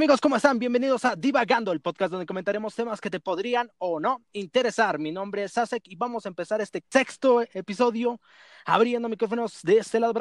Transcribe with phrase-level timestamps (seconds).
[0.00, 0.22] amigos?
[0.22, 0.58] ¿Cómo están?
[0.58, 4.98] Bienvenidos a Divagando, el podcast donde comentaremos temas que te podrían o no interesar.
[4.98, 8.18] Mi nombre es Sasek y vamos a empezar este sexto episodio
[8.64, 10.14] abriendo micrófonos de este lado.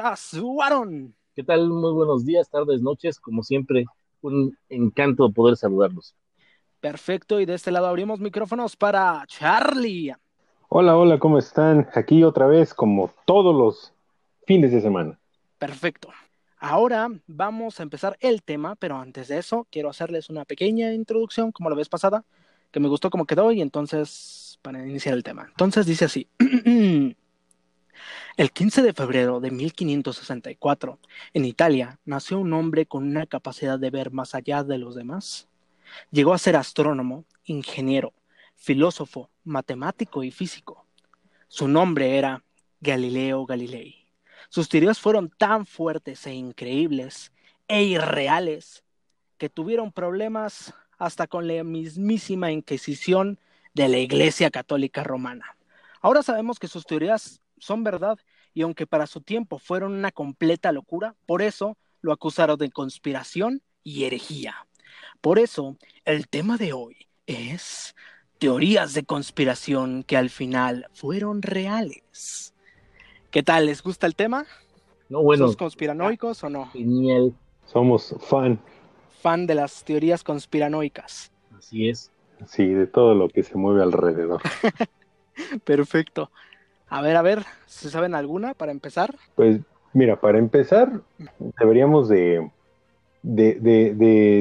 [0.61, 1.15] Aaron.
[1.33, 1.69] ¿Qué tal?
[1.69, 3.21] Muy buenos días, tardes, noches.
[3.21, 3.85] Como siempre,
[4.19, 6.13] un encanto poder saludarlos.
[6.81, 10.13] Perfecto, y de este lado abrimos micrófonos para Charlie.
[10.67, 11.87] Hola, hola, ¿cómo están?
[11.93, 13.93] Aquí otra vez, como todos los
[14.45, 15.17] fines de semana.
[15.57, 16.09] Perfecto.
[16.59, 21.53] Ahora vamos a empezar el tema, pero antes de eso quiero hacerles una pequeña introducción,
[21.53, 22.25] como la vez pasada,
[22.71, 25.47] que me gustó como quedó y entonces para iniciar el tema.
[25.47, 26.27] Entonces dice así.
[28.37, 30.99] El 15 de febrero de 1564,
[31.33, 35.49] en Italia, nació un hombre con una capacidad de ver más allá de los demás.
[36.11, 38.13] Llegó a ser astrónomo, ingeniero,
[38.55, 40.85] filósofo, matemático y físico.
[41.49, 42.43] Su nombre era
[42.79, 43.98] Galileo Galilei.
[44.49, 47.31] Sus teorías fueron tan fuertes e increíbles
[47.67, 48.83] e irreales
[49.37, 53.39] que tuvieron problemas hasta con la mismísima Inquisición
[53.73, 55.55] de la Iglesia Católica Romana.
[56.01, 58.17] Ahora sabemos que sus teorías son verdad
[58.53, 63.61] y aunque para su tiempo fueron una completa locura, por eso lo acusaron de conspiración
[63.83, 64.67] y herejía.
[65.21, 67.95] Por eso, el tema de hoy es
[68.39, 72.53] teorías de conspiración que al final fueron reales.
[73.31, 73.67] ¿Qué tal?
[73.67, 74.45] ¿Les gusta el tema?
[75.07, 75.45] No, bueno.
[75.45, 76.65] ¿Sos conspiranoicos o no?
[76.71, 77.31] Genial.
[77.65, 78.59] Somos fan.
[79.21, 81.31] Fan de las teorías conspiranoicas.
[81.55, 82.11] Así es.
[82.47, 84.41] Sí, de todo lo que se mueve alrededor.
[85.63, 86.31] Perfecto.
[86.87, 89.15] A ver, a ver, ¿se saben alguna para empezar?
[89.35, 89.59] Pues
[89.93, 91.01] mira, para empezar,
[91.59, 92.49] deberíamos de,
[93.21, 93.93] de, de,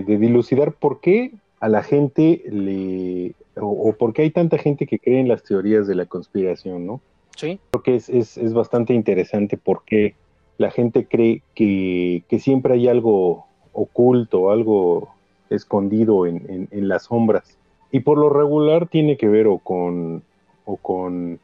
[0.07, 3.35] de dilucidar por qué a la gente le...
[3.61, 6.87] O, o por qué hay tanta gente que cree en las teorías de la conspiración,
[6.87, 7.03] ¿no?
[7.39, 7.61] Sí.
[7.71, 10.17] Creo que es, es, es bastante interesante porque
[10.57, 15.15] la gente cree que, que, siempre hay algo oculto, algo
[15.49, 17.57] escondido en, en, en, las sombras.
[17.93, 20.25] Y por lo regular tiene que ver o con,
[20.65, 21.39] o con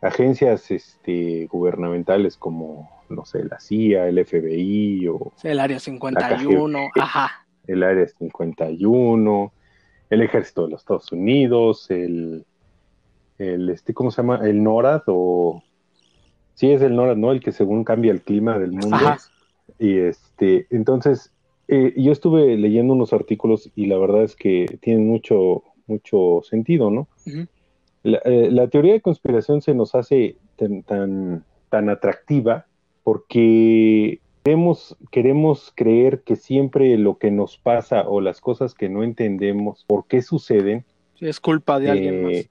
[0.00, 5.32] agencias este, gubernamentales como, no sé, la CIA, el FBI o...
[5.42, 7.44] El Área 51, ajá.
[7.66, 9.52] El Área 51,
[10.10, 12.46] el Ejército de los Estados Unidos, el
[13.38, 14.40] el este, ¿cómo se llama?
[14.42, 15.62] El NORAD o
[16.54, 17.32] sí es el NORAD, ¿no?
[17.32, 18.96] El que según cambia el clima del mundo.
[18.96, 19.18] Ajá.
[19.78, 21.32] Y este, entonces,
[21.68, 26.90] eh, yo estuve leyendo unos artículos y la verdad es que tienen mucho, mucho sentido,
[26.90, 27.08] ¿no?
[27.26, 27.48] Uh -huh.
[28.02, 32.66] la, eh, la, teoría de conspiración se nos hace tan, tan, tan atractiva
[33.04, 39.02] porque queremos, queremos creer que siempre lo que nos pasa o las cosas que no
[39.02, 40.84] entendemos por qué suceden
[41.20, 42.48] es culpa de eh, alguien más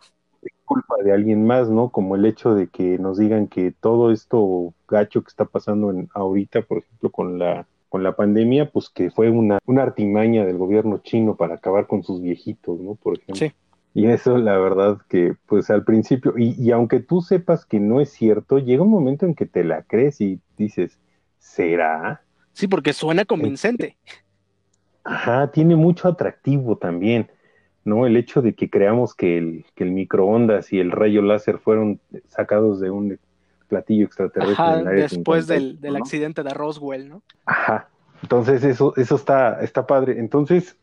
[0.68, 1.90] culpa de alguien más, ¿no?
[1.90, 6.10] Como el hecho de que nos digan que todo esto gacho que está pasando en,
[6.14, 10.58] ahorita, por ejemplo, con la con la pandemia, pues que fue una, una artimaña del
[10.58, 12.96] gobierno chino para acabar con sus viejitos, ¿no?
[12.96, 13.36] Por ejemplo.
[13.36, 13.54] Sí.
[13.94, 18.00] Y eso, la verdad, que pues al principio, y, y, aunque tú sepas que no
[18.00, 21.00] es cierto, llega un momento en que te la crees y dices,
[21.40, 22.22] ¿será?
[22.54, 23.98] Sí, porque suena convincente.
[25.04, 27.30] Ajá, tiene mucho atractivo también.
[27.88, 28.06] ¿No?
[28.06, 32.00] El hecho de que creamos que el, que el microondas y el rayo láser fueron
[32.28, 33.18] sacados de un
[33.70, 34.64] platillo extraterrestre.
[34.64, 36.00] Ajá, en después 50, del, del ¿no?
[36.00, 37.22] accidente de Roswell, ¿no?
[37.46, 37.90] Ajá.
[38.22, 40.20] Entonces, eso, eso está, está padre.
[40.20, 40.76] Entonces,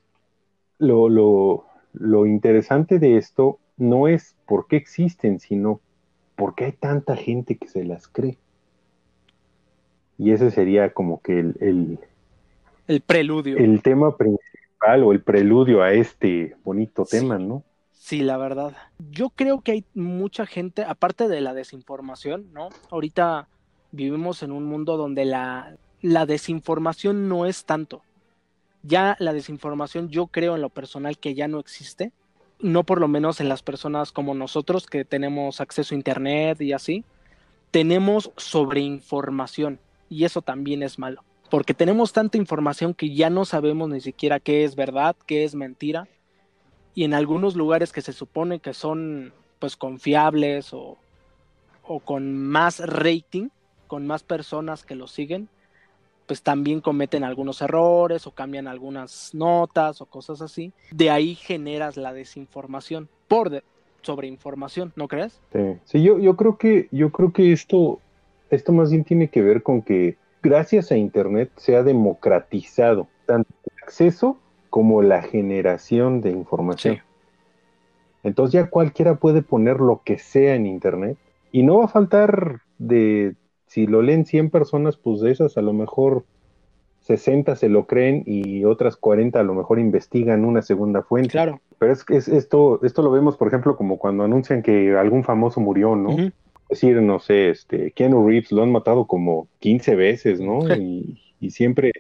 [0.79, 5.81] lo, lo, lo interesante de esto no es por qué existen, sino
[6.37, 8.39] por qué hay tanta gente que se las cree.
[10.17, 11.99] Y ese sería como que el, el,
[12.87, 13.59] el preludio.
[13.59, 14.64] El tema principal
[15.03, 17.19] o el preludio a este bonito sí.
[17.19, 17.65] tema, ¿no?
[17.93, 18.77] Sí, la verdad.
[19.11, 22.69] Yo creo que hay mucha gente, aparte de la desinformación, ¿no?
[22.91, 23.49] Ahorita
[23.93, 28.03] vivimos en un mundo donde la, la desinformación no es tanto.
[28.83, 32.13] Ya la desinformación yo creo en lo personal que ya no existe.
[32.61, 36.75] No por lo menos en las personas como nosotros que tenemos acceso a Internet y
[36.75, 37.05] así.
[37.71, 39.81] Tenemos sobreinformación
[40.11, 41.25] y eso también es malo.
[41.55, 45.55] Porque tenemos tanta información que ya no sabemos ni siquiera qué es verdad, qué es
[45.55, 46.09] mentira
[46.97, 50.99] y en algunos lugares que se supone que son pues confiables o,
[51.85, 53.51] o, con más rating,
[53.87, 55.49] con más personas que lo siguen,
[56.27, 60.73] pues también cometen algunos errores o cambian algunas notas o cosas así.
[60.91, 63.63] De ahí generas la desinformación por de,
[64.03, 65.41] sobreinformación, ¿no crees?
[65.53, 68.01] Sí, sí yo, yo creo que yo creo que esto
[68.51, 73.51] esto más bien tiene que ver con que gracias a internet se ha democratizado tanto
[73.65, 74.39] el acceso
[74.71, 76.97] como la generación de información.
[76.97, 77.01] Sí.
[78.25, 81.19] Entonces ya cualquiera puede poner lo que sea en Internet
[81.53, 83.37] y no va a faltar de,
[83.67, 86.25] si lo leen 100 personas, pues de esas a lo mejor
[87.01, 91.31] 60 se lo creen y otras 40 a lo mejor investigan una segunda fuente.
[91.31, 91.61] Claro.
[91.79, 95.23] Pero es que es, esto, esto lo vemos, por ejemplo, como cuando anuncian que algún
[95.23, 96.17] famoso murió, ¿no?
[96.75, 100.75] Decir, no sé, este, Keanu Reeves lo han matado como 15 veces, ¿no?
[100.75, 101.93] Y, y siempre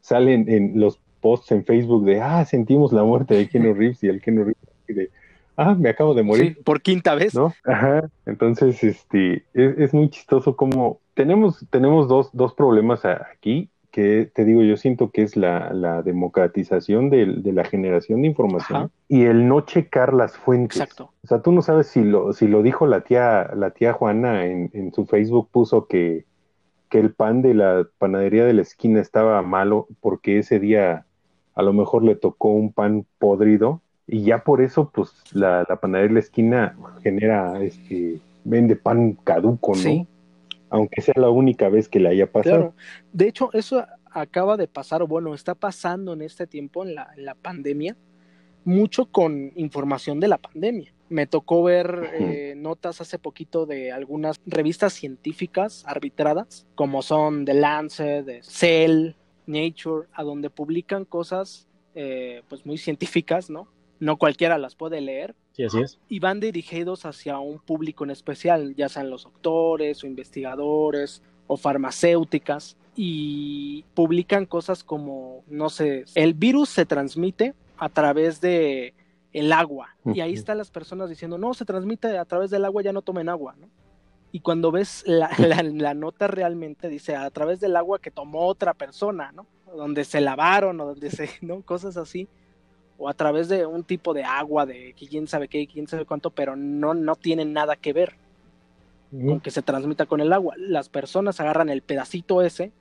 [0.00, 4.08] salen en los posts en Facebook de, ah, sentimos la muerte de Keanu Reeves y
[4.08, 4.56] el Keanu Reeves
[4.88, 5.10] de,
[5.56, 6.54] ah, me acabo de morir.
[6.54, 7.34] Sí, por quinta vez.
[7.34, 7.54] ¿no?
[7.64, 8.08] Ajá.
[8.26, 14.44] Entonces, este, es, es muy chistoso como tenemos, tenemos dos, dos problemas aquí que te
[14.44, 18.90] digo, yo siento que es la, la democratización del- de, la generación de información Ajá.
[19.08, 20.80] y el no checar las fuentes.
[20.80, 21.10] Exacto.
[21.24, 24.44] O sea, tú no sabes si lo, si lo dijo la tía, la tía Juana
[24.46, 26.24] en, en su Facebook, puso que,
[26.90, 31.06] que el pan de la panadería de la esquina estaba malo porque ese día
[31.54, 35.76] a lo mejor le tocó un pan podrido y ya por eso, pues, la, la
[35.76, 39.78] panadería de la esquina genera, este, vende pan caduco, ¿no?
[39.78, 40.06] Sí.
[40.70, 42.56] Aunque sea la única vez que le haya pasado.
[42.56, 42.74] Claro.
[43.12, 47.10] De hecho, eso acaba de pasar, o bueno, está pasando en este tiempo, en la,
[47.16, 47.96] en la pandemia,
[48.64, 50.92] mucho con información de la pandemia.
[51.08, 57.54] Me tocó ver eh, notas hace poquito de algunas revistas científicas arbitradas, como son The
[57.54, 59.14] Lancet, de Cell,
[59.46, 63.68] Nature, a donde publican cosas eh, pues muy científicas, ¿no?
[64.00, 65.98] No cualquiera las puede leer, Sí, así es.
[66.08, 71.56] y van dirigidos hacia un público en especial, ya sean los doctores o investigadores o
[71.56, 78.94] farmacéuticas, y publican cosas como, no sé, el virus se transmite a través de
[79.32, 82.82] el agua, y ahí están las personas diciendo, no, se transmite a través del agua,
[82.82, 83.68] ya no tomen agua, ¿no?
[84.30, 88.46] Y cuando ves la, la- la nota realmente dice a través del agua que tomó
[88.46, 89.46] otra persona, ¿no?
[89.76, 91.62] Donde se lavaron o donde se, ¿no?
[91.62, 92.28] Cosas así
[92.98, 96.30] o a través de un tipo de agua, de quién sabe qué, quién sabe cuánto,
[96.30, 98.14] pero no, no tienen nada que ver
[99.10, 100.54] con que se transmita con el agua.
[100.58, 102.72] Las personas agarran el pedacito ese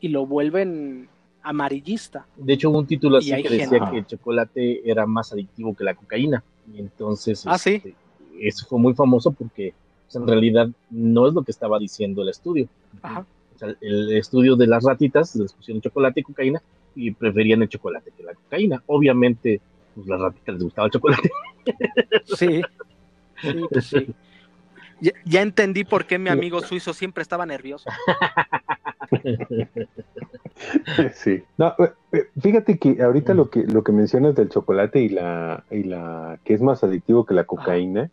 [0.00, 1.08] y lo vuelven
[1.42, 2.26] amarillista.
[2.36, 5.84] De hecho, hubo un título así que decía que el chocolate era más adictivo que
[5.84, 6.42] la cocaína.
[6.74, 7.74] Y entonces, Ah, sí.
[7.74, 7.94] este,
[8.40, 9.74] eso fue muy famoso porque
[10.06, 12.66] pues, en realidad no es lo que estaba diciendo el estudio.
[13.02, 13.26] Ajá.
[13.54, 16.62] O sea, el estudio de las ratitas les pusieron chocolate y cocaína
[16.94, 18.82] y preferían el chocolate que la cocaína.
[18.86, 19.60] Obviamente,
[19.94, 21.30] pues las ratitas les gustaba el chocolate.
[22.36, 22.60] Sí.
[23.40, 24.06] Sí, pues sí.
[25.00, 27.88] Ya, ya entendí por qué mi amigo suizo siempre estaba nervioso.
[31.14, 31.42] Sí.
[31.58, 35.64] No, eh, eh, fíjate que ahorita lo que lo que mencionas del chocolate y la
[35.70, 38.10] y la que es más adictivo que la cocaína,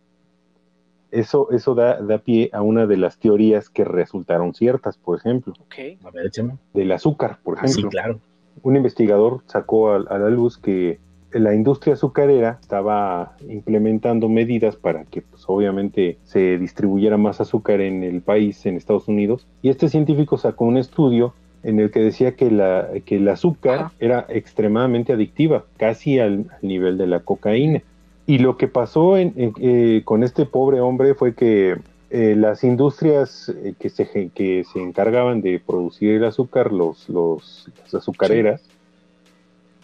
[1.12, 5.54] eso eso da da pie a una de las teorías que resultaron ciertas, por ejemplo,
[5.60, 5.76] Ok.
[6.04, 6.58] A ver, échame.
[6.74, 7.90] del azúcar, por Ah, sí, ejemplo.
[7.92, 8.20] claro.
[8.64, 11.00] Un investigador sacó a, a la luz que
[11.34, 18.04] la industria azucarera estaba implementando medidas para que pues, obviamente se distribuyera más azúcar en
[18.04, 21.34] el país, en Estados Unidos, y este científico sacó un estudio
[21.64, 23.92] en el que decía que, la, que el azúcar Ajá.
[24.00, 27.82] era extremadamente adictiva, casi al, al nivel de la cocaína.
[28.26, 31.78] Y lo que pasó en- en- eh, con este pobre hombre fue que
[32.12, 37.70] eh, las industrias eh, que, se, que se encargaban de producir el azúcar, los, los,
[37.84, 38.62] las azucareras,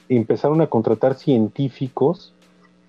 [0.09, 2.33] empezaron a contratar científicos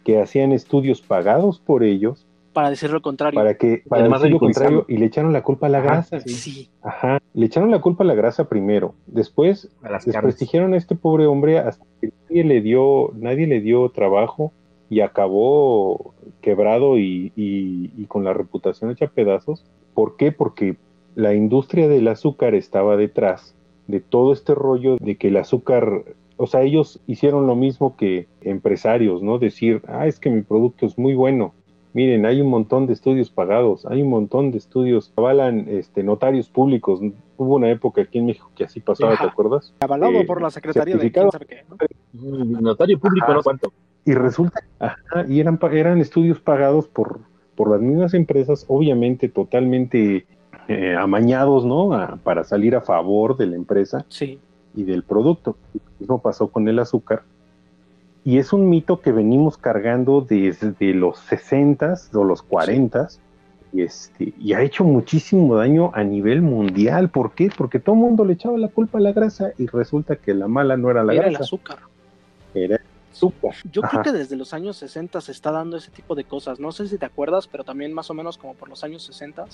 [0.04, 3.38] que hacían estudios pagados por ellos Para decir lo contrario.
[3.38, 5.86] para que para además decir lo contrario y le echaron la culpa a la Ajá,
[5.86, 6.20] grasa.
[6.20, 6.30] sí.
[6.34, 6.70] Sí.
[6.82, 10.06] Ajá, le echaron la culpa a la grasa primero, después A las carnes.
[10.06, 14.52] desprestigiaron a este pobre hombre hasta que nadie le dio, nadie le dio trabajo
[14.90, 19.64] y acabó quebrado y, y- y con la reputación hecha pedazos.
[19.94, 20.32] ¿Por qué?
[20.32, 20.76] Porque
[21.14, 23.54] la industria del azúcar estaba detrás
[23.86, 26.04] de todo este rollo de que el azúcar,
[26.36, 29.38] o sea, ellos hicieron lo mismo que empresarios, ¿no?
[29.38, 31.54] Decir, ah, es que mi producto es muy bueno.
[31.94, 36.48] Miren, hay un montón de estudios pagados, hay un montón de estudios, avalan este, notarios
[36.50, 37.00] públicos.
[37.38, 39.24] Hubo una época aquí en México que así pasaba, Ajá.
[39.24, 39.74] ¿te acuerdas?
[39.80, 41.30] Avalado Eh, por la Secretaría de quién certificado.
[41.32, 41.64] sabe qué.
[42.20, 42.46] ¿no?
[42.46, 43.34] Mm, Notario público, Ajá.
[43.36, 43.72] no cuánto.
[44.04, 47.20] Y resulta, ajá, y eran, eran estudios pagados por,
[47.56, 50.26] por las mismas empresas, obviamente totalmente
[50.68, 51.92] eh, amañados, ¿no?
[51.92, 54.38] A- para salir a favor de la empresa Sí.
[54.74, 55.56] y del producto.
[55.74, 57.22] Lo mismo pasó con el azúcar.
[58.24, 63.18] Y es un mito que venimos cargando desde los 60s o los 40s.
[63.72, 67.10] Y, este, y ha hecho muchísimo daño a nivel mundial.
[67.10, 67.50] ¿Por qué?
[67.56, 70.48] Porque todo el mundo le echaba la culpa a la grasa y resulta que la
[70.48, 71.78] mala no era la Era el grasa, azúcar.
[72.54, 72.87] era el azúcar.
[73.70, 73.90] Yo Ajá.
[73.90, 76.60] creo que desde los años 60 se está dando ese tipo de cosas.
[76.60, 79.46] No sé si te acuerdas, pero también más o menos como por los años 60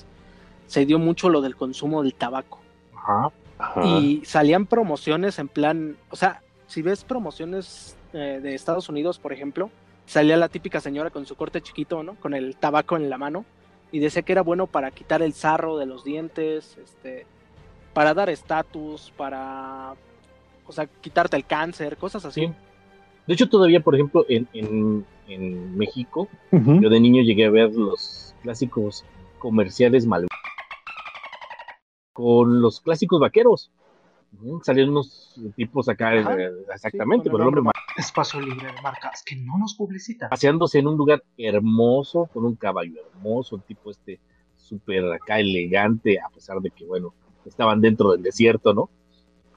[0.67, 2.61] se dio mucho lo del consumo del tabaco.
[2.97, 3.33] Ajá.
[3.59, 3.87] Ajá.
[3.87, 9.33] Y salían promociones en plan, o sea, si ves promociones eh, de Estados Unidos, por
[9.33, 9.71] ejemplo,
[10.07, 12.17] salía la típica señora con su corte chiquito, ¿no?
[12.17, 13.45] Con el tabaco en la mano
[13.93, 17.27] y decía que era bueno para quitar el sarro de los dientes, este,
[17.93, 19.95] para dar estatus, para
[20.67, 22.47] o sea, quitarte el cáncer, cosas así.
[22.47, 22.53] Sí.
[23.27, 27.73] De hecho, todavía, por ejemplo, en, en, en México, yo de niño llegué a ver
[27.73, 29.05] los clásicos
[29.39, 30.27] comerciales mal
[32.13, 33.71] con los clásicos vaqueros.
[34.33, 37.63] Ujú, Salían unos tipos acá, Ajá, eh, exactamente, sí, el hombre
[37.97, 40.29] Espacio libre de marcas que no nos publicitan.
[40.29, 44.19] paseándose en un lugar hermoso, con un caballo hermoso, un tipo este
[44.57, 47.15] súper acá elegante, a pesar de que, bueno,
[47.45, 48.91] estaban dentro del desierto, ¿no?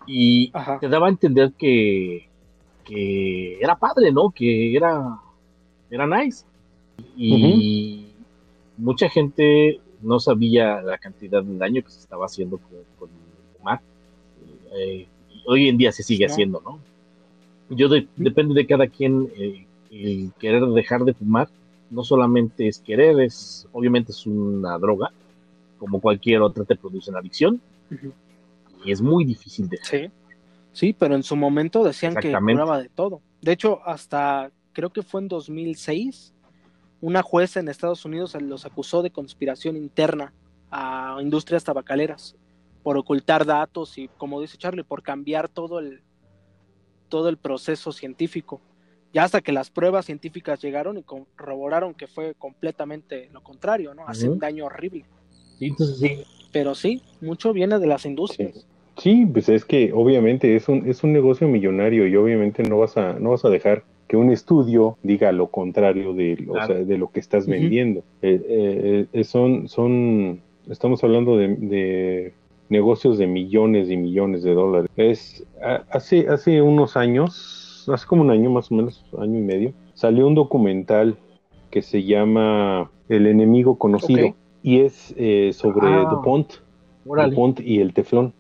[0.05, 0.79] Y Ajá.
[0.79, 2.29] te daba a entender que,
[2.87, 4.31] que era padre, ¿no?
[4.31, 5.19] Que era,
[5.89, 6.45] era nice.
[7.15, 8.05] Y
[8.77, 13.57] mucha gente no sabía la cantidad de daño que se estaba haciendo con, con el
[13.57, 13.81] fumar.
[14.77, 15.07] Eh,
[15.45, 16.79] hoy en día se sigue haciendo, ¿no?
[17.69, 21.49] Yo de- depende de cada quien eh, el querer dejar de fumar.
[21.89, 25.09] No solamente es querer, es obviamente es una droga,
[25.79, 27.61] como cualquier otra te produce una adicción
[28.83, 29.87] y es muy difícil dejar.
[30.01, 30.09] Sí.
[30.77, 33.23] Sí, pero en su momento decían que curaba de todo.
[33.41, 36.35] De hecho, hasta creo que fue en 2006,
[37.01, 40.35] una jueza en Estados Unidos los acusó de conspiración interna
[40.69, 42.35] a industrias tabacaleras
[42.83, 46.03] por ocultar datos y, como dice Charlie, por cambiar todo el
[47.09, 48.61] todo el proceso científico.
[49.11, 54.07] Ya hasta que las pruebas científicas llegaron y corroboraron que fue completamente lo contrario, ¿no?
[54.07, 55.05] Hace un daño horrible.
[55.57, 58.53] Sí, entonces sí, Pero sí, mucho viene de las industrias.
[58.53, 58.76] Sí,
[59.33, 63.13] pues es que obviamente es un, es un negocio millonario y obviamente no vas a,
[63.19, 66.67] no vas a dejar que un estudio diga lo contrario de, lo- o Claro.
[66.75, 68.01] sea, de lo que estás vendiendo.
[68.21, 70.39] Eh, eh, eh, son, son,
[70.69, 72.33] estamos hablando de, de
[72.69, 74.89] negocios de millones y millones de dólares.
[74.95, 75.45] Es,
[75.91, 80.25] hace, hace unos años, hace como un año más o menos, año y medio, salió
[80.27, 81.17] un documental
[81.69, 86.07] que se llama El enemigo conocido y es eh, sobre Ah.
[86.09, 86.53] DuPont.
[87.05, 88.33] DuPont y el teflón.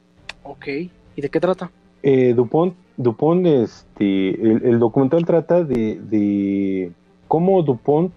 [0.47, 0.67] Ok.
[1.15, 1.71] ¿Y de qué trata?
[2.03, 6.91] Eh, Dupont, Dupont, este, el, el documental trata de, de
[7.27, 8.13] cómo Dupont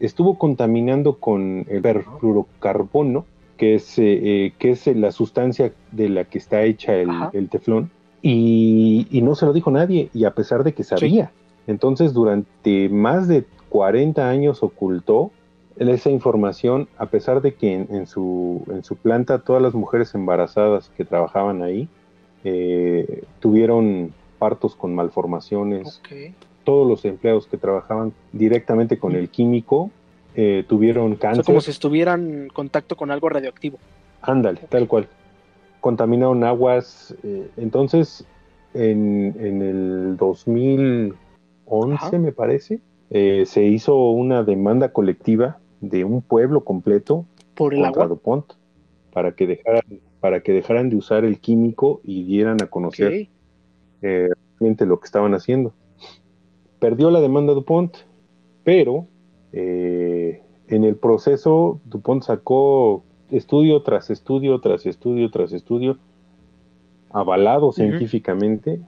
[0.00, 3.24] estuvo contaminando con el perfluorocarbono,
[3.56, 4.04] que es, eh,
[4.46, 7.90] eh, que es la sustancia de la que está hecha el teflón,
[8.22, 11.30] y, y no se lo dijo nadie, y a pesar de que sabía.
[11.66, 15.30] Entonces, durante más de 40 años ocultó
[15.78, 20.14] esa información, a pesar de que en, en su, en su planta todas las mujeres
[20.14, 21.88] embarazadas que trabajaban ahí
[22.44, 26.00] eh, tuvieron partos con malformaciones,
[26.64, 29.90] todos los empleados que trabajaban directamente con el químico
[30.34, 31.44] eh, tuvieron O sea, cáncer.
[31.44, 33.78] como si estuvieran en contacto con algo radioactivo.
[34.22, 35.08] Ándale, tal cual.
[35.80, 37.14] Contaminaron aguas.
[37.22, 38.26] eh, entonces,
[38.74, 41.14] en, en el 2011,
[41.94, 42.18] Ajá.
[42.18, 42.80] me parece,
[43.10, 48.14] eh, se hizo una demanda colectiva de un pueblo completo Por el contra agua.
[48.14, 48.52] DuPont
[49.12, 49.82] para que dejaran
[50.20, 53.28] para que dejaran de usar el químico y dieran a conocer
[54.02, 54.28] eh,
[54.58, 55.72] realmente lo que estaban haciendo.
[56.80, 57.96] Perdió la demanda DuPont,
[58.64, 59.06] pero
[59.52, 65.98] eh, en el proceso DuPont sacó estudio tras estudio, tras estudio, tras estudio,
[67.10, 68.80] avalado científicamente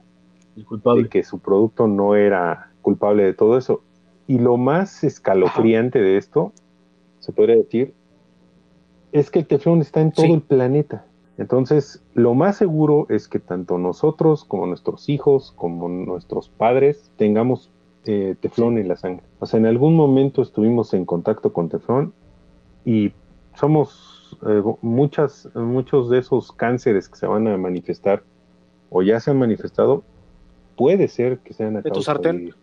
[0.67, 1.03] culpable.
[1.03, 3.81] de que su producto no era culpable de todo eso.
[4.27, 6.51] Y lo más escalofriante de esto,
[7.19, 7.93] se podría decir,
[9.11, 10.31] es que el teflón está en todo Sí.
[10.33, 11.05] el planeta.
[11.37, 17.71] Entonces, lo más seguro es que tanto nosotros como nuestros hijos, como nuestros padres, tengamos
[18.05, 19.23] eh, teflón en la sangre.
[19.39, 22.13] O sea, en algún momento estuvimos en contacto con teflón
[22.85, 23.11] y
[23.55, 28.23] somos eh, muchas, muchos de esos cánceres que se van a manifestar
[28.89, 30.03] o ya se han manifestado,
[30.77, 32.45] puede ser que sean a ¿De tu sartén?
[32.47, 32.53] de-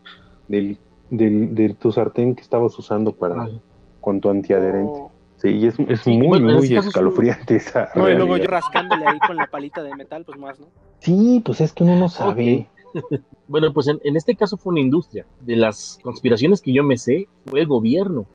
[0.49, 0.79] del,
[1.11, 3.61] del, de tu sartén que estabas usando para Órale.
[4.07, 4.93] Con tu antiadherente.
[4.95, 5.11] Oh.
[5.37, 8.37] Sí, y es, es Sí, muy, bueno, muy es un- escalofriante esa No, y luego
[8.37, 8.45] realidad.
[8.45, 10.69] yo rascándole ahí con la palita de metal, pues más, ¿no?
[11.01, 12.69] Sí, pues es que uno no sabe.
[13.49, 15.27] Bueno, pues en, en este caso fue una industria.
[15.41, 18.27] De las conspiraciones que yo me sé, fue el gobierno.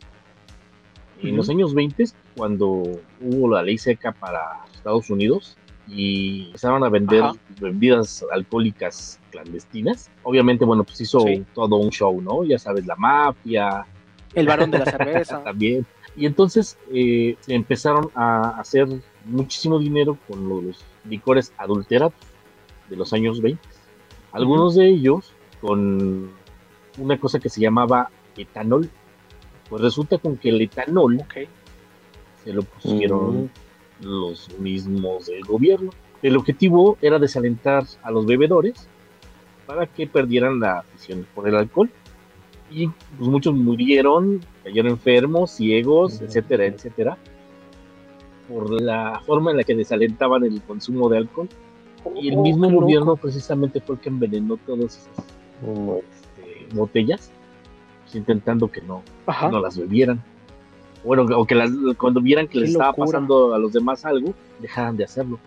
[1.23, 2.05] En los años 20,
[2.37, 2.83] cuando
[3.21, 4.39] hubo la ley seca para
[4.73, 7.33] Estados Unidos y empezaron a vender Ajá.
[7.59, 11.43] bebidas alcohólicas clandestinas, obviamente, bueno, pues hizo Sí.
[11.55, 12.43] todo un show, ¿no?
[12.43, 13.85] Ya sabes, la mafia,
[14.33, 15.43] El varón de la cerveza.
[15.43, 15.85] también.
[16.15, 18.87] Y entonces eh, se empezaron a hacer
[19.25, 22.13] muchísimo dinero con los licores adulterados
[22.89, 23.61] de los años 20.
[24.31, 26.31] Algunos de ellos con
[26.97, 28.89] una cosa que se llamaba etanol.
[29.69, 31.47] Pues resulta con que el etanol ok.
[32.43, 33.49] se lo pusieron
[34.01, 35.91] los mismos del gobierno.
[36.21, 38.87] El objetivo era desalentar a los bebedores
[39.65, 41.89] para que perdieran la afición por el alcohol.
[42.71, 46.25] Y pues muchos murieron, cayeron enfermos, ciegos, Ujú.
[46.25, 47.17] etcétera, etcétera,
[48.47, 51.49] por la forma en la que desalentaban el consumo de alcohol.
[52.15, 52.81] Y el Oh, mismo loco.
[52.81, 55.25] gobierno precisamente fue el que envenenó todas esas
[55.61, 57.31] este, botellas,
[58.03, 59.03] pues, intentando que no,
[59.51, 60.23] no las bebieran.
[61.03, 64.97] Bueno, o que las, cuando vieran que les estaba pasando a los demás algo, dejaran
[64.97, 65.39] de hacerlo.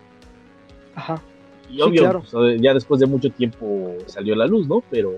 [0.95, 1.21] Ajá.
[1.69, 2.23] Y Sí, obvio, claro.
[2.31, 4.81] pues, ya después de mucho tiempo salió a la luz, ¿no?
[4.89, 5.13] Pero,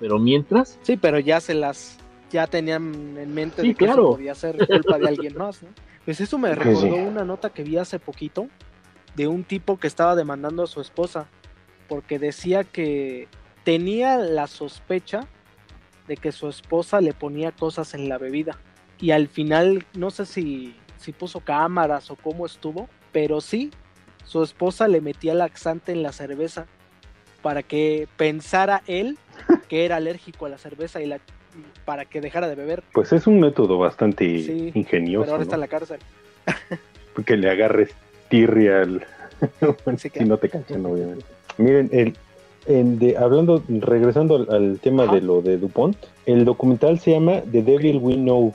[0.00, 1.98] pero mientras, Sí, pero ya se las,
[2.30, 4.10] ya tenían en mente Sí, de que eso claro.
[4.12, 5.68] podía ser culpa de alguien más, ¿no?
[6.04, 7.02] Pues eso me Sí, recordó sí.
[7.02, 8.48] una nota que vi hace poquito
[9.16, 11.26] de un tipo que estaba demandando a su esposa
[11.88, 13.28] porque decía que
[13.64, 15.26] tenía la sospecha
[16.06, 18.58] de que su esposa le ponía cosas en la bebida
[19.00, 23.70] y al final no sé si, si puso cámaras o cómo estuvo, pero sí,
[24.24, 26.66] su esposa le metía laxante en la cerveza
[27.42, 29.18] para que pensara él
[29.68, 31.18] que era alérgico a la cerveza y la
[31.84, 35.54] para que dejara de beber, Pues es un método bastante Sí, ingenioso, pero ahora está
[35.56, 36.00] en la cárcel.
[37.24, 37.90] Que le agarres
[38.28, 39.06] tirria al...
[39.96, 41.24] Sí, si no te cachan, obviamente.
[41.56, 42.14] Miren, el,
[42.66, 45.14] en de, hablando, regresando al, al tema Ajá.
[45.14, 48.54] de lo de DuPont, el documental se llama The Devil We Know,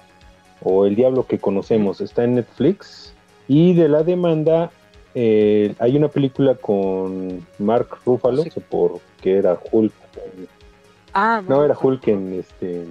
[0.64, 3.14] o El Diablo que Conocemos, está en Netflix.
[3.48, 4.70] Y de la demanda,
[5.16, 8.52] eh, hay una película con Mark Ruffalo, Sí.
[8.70, 9.92] por que era Hulk.
[11.14, 12.86] Ah, No, era Hulk en, este,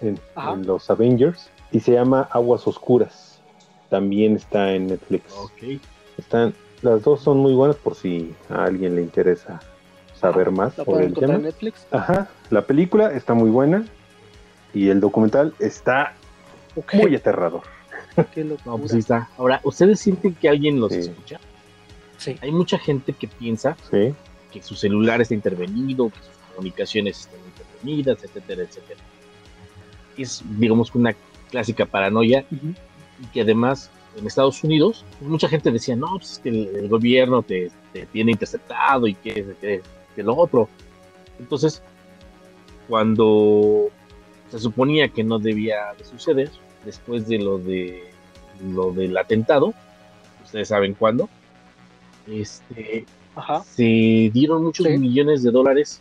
[0.00, 0.18] en,
[0.66, 3.40] los Avengers, y se llama Aguas Oscuras.
[3.90, 5.34] También está en Netflix.
[6.18, 9.60] Están, las dos son muy buenas por si a alguien le interesa
[10.18, 11.34] saber más ¿Lo sobre el tema.
[11.34, 11.86] en Netflix?
[11.90, 13.84] Ajá, la película está muy buena
[14.72, 16.14] y el documental está
[16.92, 17.62] muy aterrador.
[18.34, 18.64] qué locura.
[18.64, 19.28] No, pues sí está.
[19.36, 21.00] Ahora, ¿ustedes sienten que alguien los Sí.
[21.00, 21.38] escucha?
[22.16, 22.36] Sí.
[22.40, 24.14] Hay mucha gente que piensa Sí,
[24.50, 29.00] que su celular está intervenido, que sus comunicaciones están intervenidas, etcétera, etcétera.
[30.16, 31.14] Es, digamos, una
[31.50, 36.38] clásica paranoia y que además en Estados Unidos pues, mucha gente decía, no, pues es
[36.38, 39.82] que el, el gobierno te, te tiene interceptado y que, que,
[40.14, 40.68] que lo otro.
[41.38, 41.82] Entonces,
[42.88, 43.88] cuando
[44.50, 46.50] se suponía que no debía de suceder,
[46.84, 48.04] después de lo de
[48.72, 49.74] lo del atentado,
[50.44, 51.28] ustedes saben cuándo,
[52.26, 53.04] este,
[53.34, 53.62] Ajá.
[53.64, 54.96] se dieron muchos Sí.
[54.96, 56.00] millones de dólares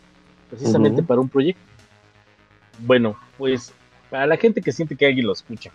[0.49, 1.61] precisamente para un proyecto.
[2.79, 3.73] Bueno, pues
[4.09, 5.71] para la gente que siente que alguien lo escucha,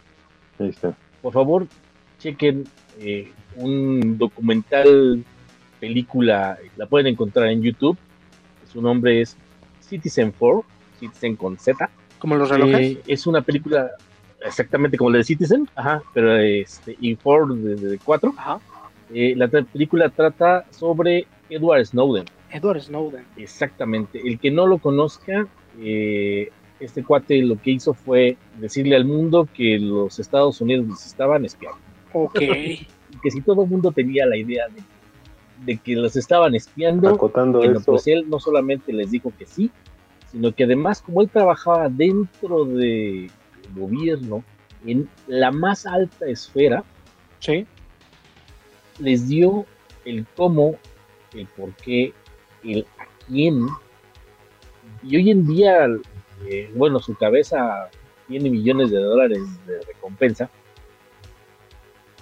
[0.59, 0.95] ahí está.
[1.23, 1.67] por favor,
[2.19, 2.65] chequen
[2.99, 5.25] eh, un documental,
[5.79, 7.99] película, la pueden encontrar en YouTube.
[8.71, 9.37] Su nombre es
[9.81, 10.65] Citizen 4,
[11.01, 11.91] Citizen con Z.
[12.19, 12.81] Como los relojes.
[12.81, 13.91] Eh, es una película
[14.45, 18.35] exactamente como la de Citizen, ajá, pero este, y 4 de, de 4.
[18.37, 18.61] Ajá.
[19.13, 22.25] Eh, la película trata sobre Edward Snowden.
[22.51, 23.25] Edward Snowden.
[23.37, 24.21] Exactamente.
[24.25, 25.47] El que no lo conozca,
[25.81, 31.07] eh, este cuate lo que hizo fue decirle al mundo que los Estados Unidos los
[31.07, 31.79] estaban espiando.
[32.13, 32.41] Ok.
[33.25, 34.83] Que si todo el mundo tenía la idea de,
[35.67, 39.47] de que los estaban espiando, Acotando bueno, eso, pues él no solamente les dijo que
[39.47, 39.71] sí,
[40.31, 43.31] sino que además, como él trabajaba dentro del
[43.75, 44.45] gobierno,
[44.87, 46.85] en la más alta esfera,
[47.41, 47.67] sí.
[48.99, 49.67] les dio
[50.05, 50.77] el cómo,
[51.35, 52.15] el por qué,
[52.65, 53.67] el a quién.
[55.03, 55.87] Y hoy en día,
[56.47, 57.89] eh, bueno, su cabeza
[58.29, 60.49] tiene millones de dólares de recompensa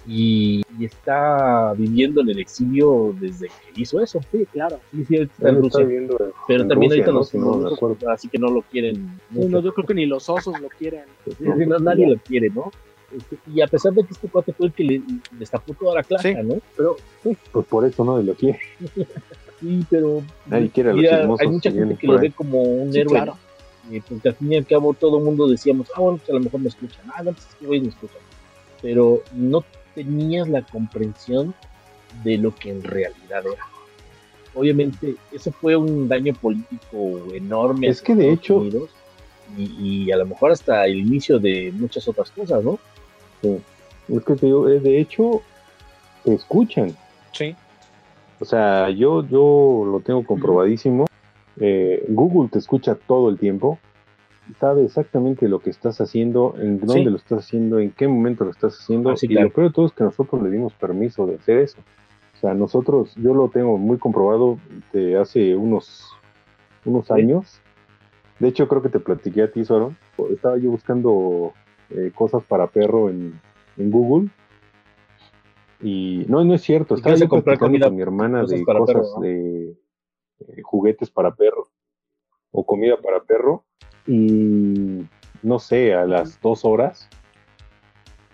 [0.07, 4.19] y, y está viviendo en el exilio desde que hizo eso.
[4.31, 4.79] Sí, claro.
[4.91, 5.85] Sí, sí, está en Rusia.
[5.85, 7.17] viviendo en- Pero en también Rusia, ahorita ¿no?
[7.19, 8.09] los, Si no me los- acuerdo.
[8.09, 8.95] así que no lo quieren.
[8.95, 9.49] Sí, mucho.
[9.49, 11.03] no, yo creo que ni los osos lo quieren.
[11.25, 12.71] Sí, sí, no, nadie lo quiere, ¿no?
[13.15, 16.03] Este, Y a pesar de que este cuate fue el que le destapó toda la
[16.03, 16.43] clase, Sí.
[16.47, 16.55] ¿no?
[16.77, 16.95] Pero
[17.51, 18.59] Pues por eso no lo quiere.
[19.59, 22.61] sí, pero Nadie quiere a los mira, chismosos hay mucha gente que lo ve como
[22.61, 23.13] un Sí, héroe.
[23.13, 23.37] claro.
[23.91, 26.33] eh, porque al fin y al cabo todo el mundo decíamos, ah, bueno, pues a
[26.33, 28.17] lo mejor me escuchan, ah, no, pues es que güey me escuchan.
[28.81, 29.63] Pero no
[29.95, 31.53] tenías la comprensión
[32.23, 33.65] de lo que en realidad era.
[34.55, 37.87] Obviamente, eso fue un daño político enorme.
[37.87, 38.89] Es que de hecho- Unidos,
[39.57, 42.79] y, y a lo mejor hasta el inicio de muchas otras cosas, ¿no?
[43.43, 45.41] Es que te digo, de hecho,
[46.23, 46.95] te escuchan.
[47.31, 47.55] Sí.
[48.39, 51.05] O sea, yo, yo lo tengo comprobadísimo.
[51.59, 53.79] Eh, Google te escucha todo el tiempo.
[54.59, 57.03] Sabe exactamente lo que estás haciendo, en dónde Sí.
[57.03, 59.11] lo estás haciendo, en qué momento lo estás haciendo.
[59.11, 59.47] Ah, y claro.
[59.47, 61.77] lo peor de todo es que nosotros le dimos permiso de hacer eso.
[62.35, 64.57] O sea, nosotros, yo lo tengo muy comprobado
[64.93, 66.07] de hace unos,
[66.85, 67.13] unos Sí.
[67.13, 67.61] años.
[68.39, 69.93] De hecho, creo que te platiqué a ti, Suaro.
[70.31, 71.51] Estaba yo buscando
[71.91, 73.39] eh, cosas para perro en,
[73.77, 74.29] en Google.
[75.81, 76.95] Y no, no es cierto.
[76.95, 77.87] ¿Y Estaba yo comprar comida?
[77.87, 79.21] con mi hermana Cosas de para cosas perro, ¿no?
[79.21, 79.69] de
[80.39, 81.69] eh, juguetes para perro
[82.51, 83.63] o comida para perro.
[84.07, 85.03] Y
[85.41, 87.09] no sé, a las dos horas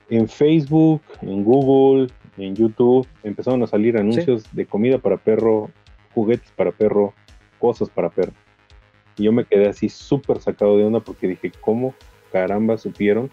[0.10, 5.69] en Facebook, en Google, en YouTube empezaron a salir anuncios de comida para perro
[6.13, 7.13] juguetes para perro,
[7.60, 8.34] cosas para perro.
[9.17, 11.93] Y yo me quedé así súper sacado de onda porque dije, ¿cómo
[12.31, 13.29] caramba supieron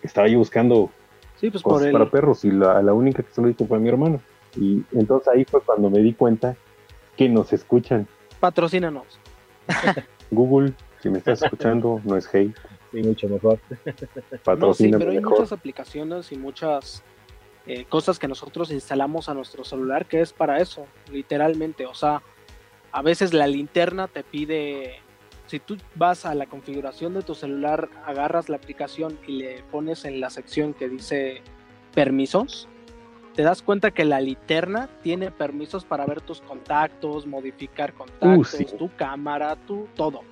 [0.00, 0.90] que estaba yo buscando
[1.36, 1.92] Sí, pues por cosas el...
[1.92, 2.44] para perros?
[2.44, 4.20] Y la, la única que se lo dijo fue mi hermana.
[4.56, 6.56] Y entonces ahí fue cuando me di cuenta
[7.16, 8.06] que nos escuchan.
[8.40, 9.18] Patrocínanos.
[10.30, 12.54] Google, si me estás escuchando, no es hate,
[12.92, 13.58] Sí, mucho mejor.
[14.58, 15.32] No, sí, pero hay mejor.
[15.32, 17.02] muchas aplicaciones y muchas
[17.66, 21.86] eh, cosas que nosotros instalamos a nuestro celular que es para eso, literalmente.
[21.86, 22.22] O sea,
[22.92, 25.00] a veces la linterna te pide,
[25.46, 30.04] si tú vas a la configuración de tu celular, agarras la aplicación y le pones
[30.04, 31.42] en la sección que dice
[31.94, 32.68] permisos,
[33.34, 38.56] te das cuenta que la linterna tiene permisos para ver tus contactos, modificar contactos, Uh,
[38.56, 38.66] sí.
[38.78, 40.22] tu cámara, tu todo.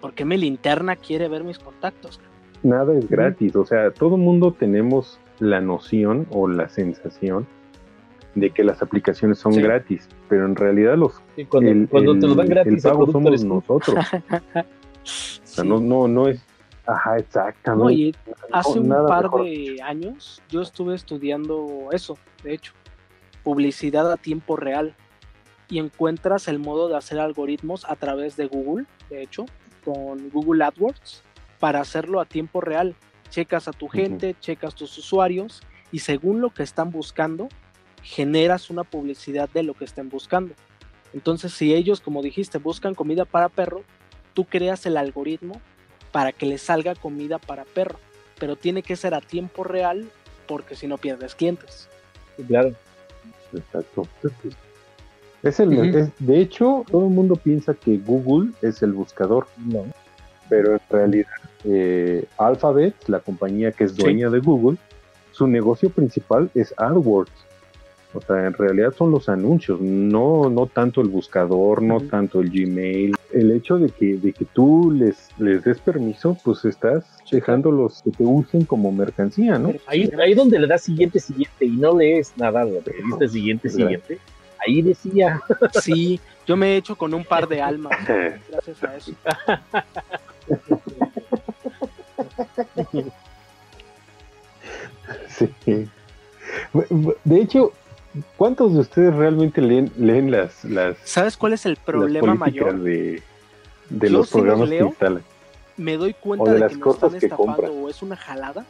[0.00, 2.18] ¿Por qué mi linterna quiere ver mis contactos?
[2.62, 7.46] Nada es gratis, o sea, todo mundo tenemos la noción o la sensación
[8.36, 9.60] de que las aplicaciones son Sí.
[9.62, 13.10] gratis, pero en realidad los Sí, cuando, el, cuando te los dan gratis, el pago
[13.10, 13.96] somos nosotros.
[15.02, 15.08] O
[15.44, 16.44] sea, no, no, no es.
[16.86, 17.94] Ajá, No, exactamente.
[17.94, 18.14] y
[18.52, 19.44] hace No, un par mejor.
[19.44, 22.72] de años yo estuve estudiando eso, de hecho,
[23.42, 24.94] publicidad a tiempo real.
[25.68, 29.46] Y encuentras el modo de hacer algoritmos a través de Google, de hecho,
[29.84, 31.22] con Google AdWords,
[31.58, 32.94] para hacerlo a tiempo real.
[33.30, 37.48] Checas a tu gente, checas tus usuarios y según lo que están buscando,
[38.06, 40.54] generas una publicidad de lo que estén buscando.
[41.12, 43.82] Entonces, si ellos, como dijiste, buscan comida para perro,
[44.34, 45.60] tú creas el algoritmo
[46.12, 47.98] para que le salga comida para perro,
[48.38, 50.06] pero tiene que ser a tiempo real
[50.46, 51.88] porque si no pierdes clientes.
[52.46, 52.72] Claro.
[53.52, 54.06] Exacto.
[55.42, 59.84] Es el, es- de hecho, todo el mundo piensa que Google es el buscador, No.
[60.48, 61.26] pero en realidad
[61.64, 64.02] eh, Alphabet, la compañía que es Sí.
[64.02, 64.78] dueña de Google,
[65.32, 67.32] su negocio principal es AdWords.
[68.16, 72.50] O sea, en realidad son los anuncios, no, no tanto el buscador, no tanto el
[72.50, 73.14] Gmail.
[73.32, 78.10] El hecho de que, de que tú les, les des permiso, pues estás dejándolos que
[78.12, 79.74] te usen como mercancía, ¿no?
[79.86, 83.68] Ahí, ahí donde le das siguiente, siguiente y no lees nada, lo que dice siguiente,
[83.68, 84.18] siguiente,
[84.66, 85.42] ahí decía,
[85.82, 87.98] Sí, yo me he hecho con un par de almas
[88.50, 89.12] gracias a eso.
[95.28, 95.88] Sí.
[97.24, 97.72] De hecho,
[98.36, 102.78] ¿cuántos de ustedes realmente leen, leen las, las, ¿Sabes cuál es el problema políticas mayor?
[102.80, 103.22] de,
[103.90, 104.86] de los sí los programas que leo.
[104.88, 105.22] instalan?
[105.76, 107.70] Me doy O cuenta de de, las que me cosas están que compran.
[107.74, 108.64] o es una jalada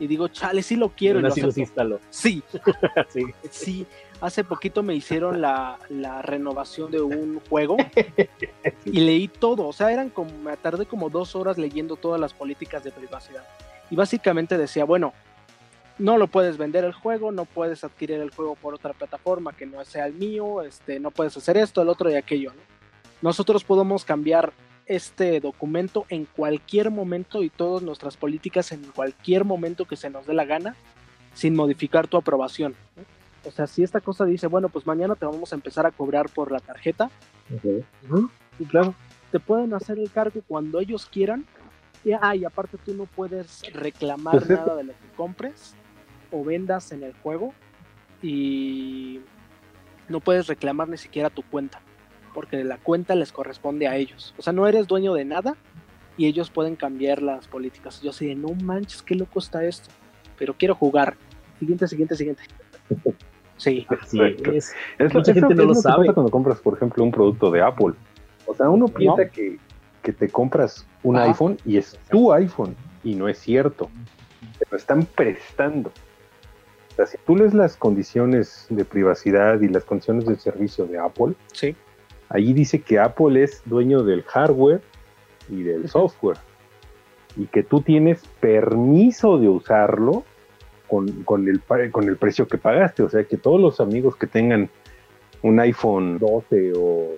[0.00, 1.60] y digo, chale, sí lo quiero y lo acepto.
[1.60, 2.00] instaló.
[2.10, 2.42] Sí,
[3.08, 3.24] Sí.
[3.50, 3.86] sí.
[4.20, 7.76] Hace poquito me hicieron la, la renovación de un juego
[8.84, 9.66] y leí todo.
[9.68, 13.44] O sea, eran como, me tardé como dos horas leyendo todas las políticas de privacidad.
[13.90, 15.12] Y básicamente decía, bueno,
[15.98, 19.66] no lo puedes vender el juego, no puedes adquirir el juego por otra plataforma que
[19.66, 22.52] no sea el mío, este, no puedes hacer esto, el otro y aquello.
[22.52, 22.60] ¿no?
[23.22, 24.52] Nosotros podemos cambiar
[24.86, 30.26] este documento en cualquier momento y todas nuestras políticas en cualquier momento que se nos
[30.26, 30.74] dé la gana
[31.32, 32.74] sin modificar tu aprobación.
[32.96, 33.02] ¿no?
[33.48, 36.28] O sea, si esta cosa dice, bueno, pues mañana te vamos a empezar a cobrar
[36.28, 37.10] por la tarjeta,
[38.70, 38.94] claro.
[39.30, 41.44] te pueden hacer el cargo cuando ellos quieran.
[42.04, 45.74] Y, ah, y aparte tú no puedes reclamar Pues es- nada de lo que compres
[46.34, 47.54] o vendas en el juego
[48.22, 49.20] y
[50.08, 51.80] no puedes reclamar ni siquiera tu cuenta,
[52.34, 54.34] porque la cuenta les corresponde a ellos.
[54.38, 55.56] O sea, no eres dueño de nada
[56.16, 58.02] y ellos pueden cambiar las políticas.
[58.02, 59.88] Yo así de, no manches, qué loco está esto,
[60.38, 61.16] pero quiero jugar.
[61.58, 62.42] Siguiente, siguiente, siguiente.
[63.56, 63.86] Sí,
[64.52, 64.74] es.
[64.98, 66.06] Es, Mucha eso gente no es lo sabe.
[66.06, 67.92] pasa cuando compras, por ejemplo, un producto de Apple.
[68.46, 69.58] O sea, uno piensa que,
[70.02, 71.26] que te compras un Ajá.
[71.26, 73.88] iPhone y es tu iPhone, y no es cierto.
[74.58, 75.92] Te lo están prestando.
[76.94, 80.98] O sea, si tú lees las condiciones de privacidad y las condiciones del servicio de
[80.98, 81.74] Apple, sí.
[82.28, 84.80] ahí dice que Apple es dueño del hardware
[85.48, 86.38] y del software.
[87.36, 90.22] Y que tú tienes permiso de usarlo
[90.86, 93.02] con, con el, con el precio que pagaste.
[93.02, 94.70] O sea que todos los amigos que tengan
[95.42, 97.08] un iPhone 12 o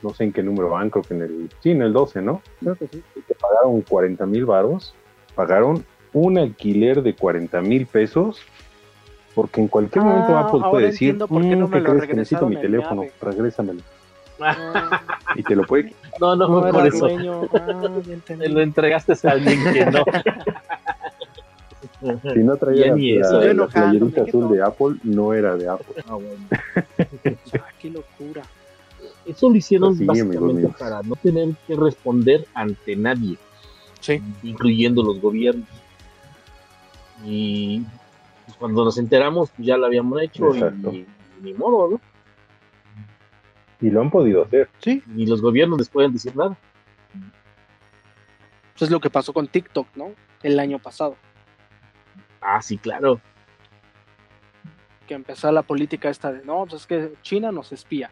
[0.00, 2.40] no sé en qué número van, creo que en el, sí, en el 12, ¿no?
[2.60, 3.02] Creo que sí.
[3.16, 4.94] Y que pagaron 40 mil varos,
[5.34, 8.40] pagaron un alquiler de 40 mil pesos,
[9.34, 11.80] porque en cualquier Ah, momento Apple ahora puede decir, por qué "Mm, no me ¿qué
[11.82, 13.12] lo crees que necesito mi teléfono, llave".
[13.20, 13.80] regrésamelo.
[14.40, 15.00] Ah,
[15.36, 17.06] Y te lo puede No, no, no fue por eso.
[17.06, 18.48] Ah, entendí.
[18.48, 20.04] Lo entregaste a alguien que no.
[22.34, 24.62] Si no traía Ya la, ni la- eso, la playerita ¿qué azul de?
[24.62, 26.02] Apple, no era de Apple.
[26.06, 26.44] Ah, bueno.
[26.50, 28.42] Ah, qué locura.
[29.24, 33.38] Eso lo hicieron Pues sí, básicamente para no tener que responder ante nadie,
[34.00, 34.20] Sí.
[34.42, 35.66] incluyendo los gobiernos.
[37.24, 37.82] Y
[38.54, 40.92] pues, cuando nos enteramos, pues ya lo habíamos hecho Exacto.
[40.92, 41.06] y,
[41.42, 42.00] ni modo, ¿no?
[43.80, 44.70] Y lo han podido hacer.
[44.78, 46.56] Sí, Ni los gobiernos les pueden decir nada.
[48.74, 50.12] eso es lo que pasó con TikTok, ¿no?
[50.42, 51.16] El año pasado,
[52.40, 53.20] Ah, sí, claro.
[55.06, 58.10] que empezó la política esta de, no, pues es que China nos espía.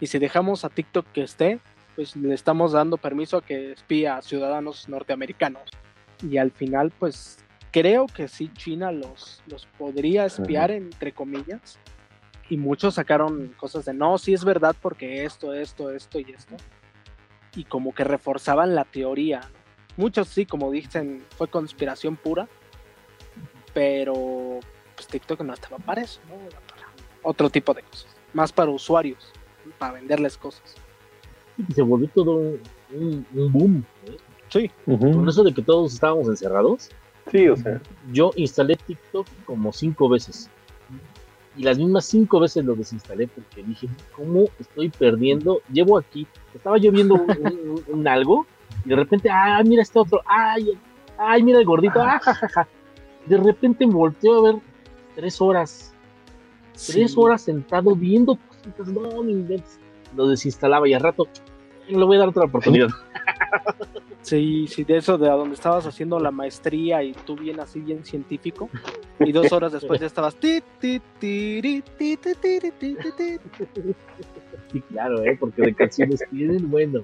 [0.00, 1.60] Y si dejamos a TikTok que esté,
[1.94, 5.62] pues le estamos dando permiso a que espía a ciudadanos norteamericanos.
[6.22, 7.38] Y al final, pues
[7.78, 11.78] creo que sí China los, los podría espiar, entre comillas.
[12.48, 16.54] Y muchos sacaron cosas de, no, sí es verdad porque esto, esto, esto y esto.
[17.54, 19.42] Y como que reforzaban la teoría.
[19.98, 22.48] Muchos sí, como dicen, fue conspiración pura.
[23.74, 24.60] Pero
[24.94, 26.34] pues TikTok no estaba para eso, ¿no?
[26.46, 26.82] Era para
[27.22, 28.06] otro tipo de cosas.
[28.32, 29.32] Más para usuarios,
[29.78, 30.76] para venderles cosas.
[31.58, 32.60] Y se volvió todo un,
[32.94, 33.84] un- un boom.
[34.06, 34.16] ¿eh?
[34.48, 34.70] Sí.
[34.86, 35.12] Ujú.
[35.12, 36.90] Con eso de que todos estábamos encerrados,
[37.30, 37.80] Sí, o sea,
[38.12, 40.48] yo instalé TikTok como cinco veces.
[41.56, 45.60] Y las mismas cinco veces lo desinstalé porque dije, ¿cómo estoy perdiendo?
[45.72, 48.46] Llevo aquí, estaba yo viendo un, un- un algo
[48.84, 50.78] y de repente, ah, mira este otro, ay,
[51.18, 52.68] ay, mira el gordito, ah, ja, ja, ja".
[53.24, 54.62] De repente volteo a ver
[55.14, 55.94] tres horas,
[56.86, 59.80] tres horas sentado viendo cositas, no, inventes.
[60.14, 61.26] Lo desinstalaba y al rato,
[61.88, 62.88] le voy a dar otra oportunidad.
[64.26, 67.78] Sí, sí, de eso de a donde estabas haciendo la maestría y tú bien así,
[67.80, 68.68] bien científico.
[69.20, 70.34] Y dos horas después ya estabas.
[70.34, 73.36] ti, ti, tiri, ti, ti, tiri, ti, ti, ti.
[74.72, 75.36] Sí, claro, ¿eh?
[75.38, 77.02] porque de canciones tienen, bueno.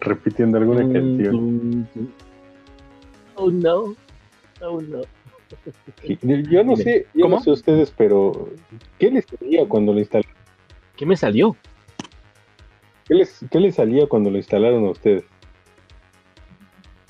[0.00, 1.36] repitiendo alguna Mm, canción.
[1.36, 2.12] mm, mm.
[3.34, 3.94] Oh no,
[4.62, 5.02] oh no.
[6.02, 6.18] Sí,
[6.50, 7.36] Yo no sé, yo ¿Cómo?
[7.36, 8.48] no sé ustedes, pero
[8.98, 10.32] ¿qué les salía cuando lo instalaron?
[10.96, 11.54] ¿Qué me salió?
[13.06, 15.24] ¿Qué les, qué les salía cuando lo instalaron a ustedes?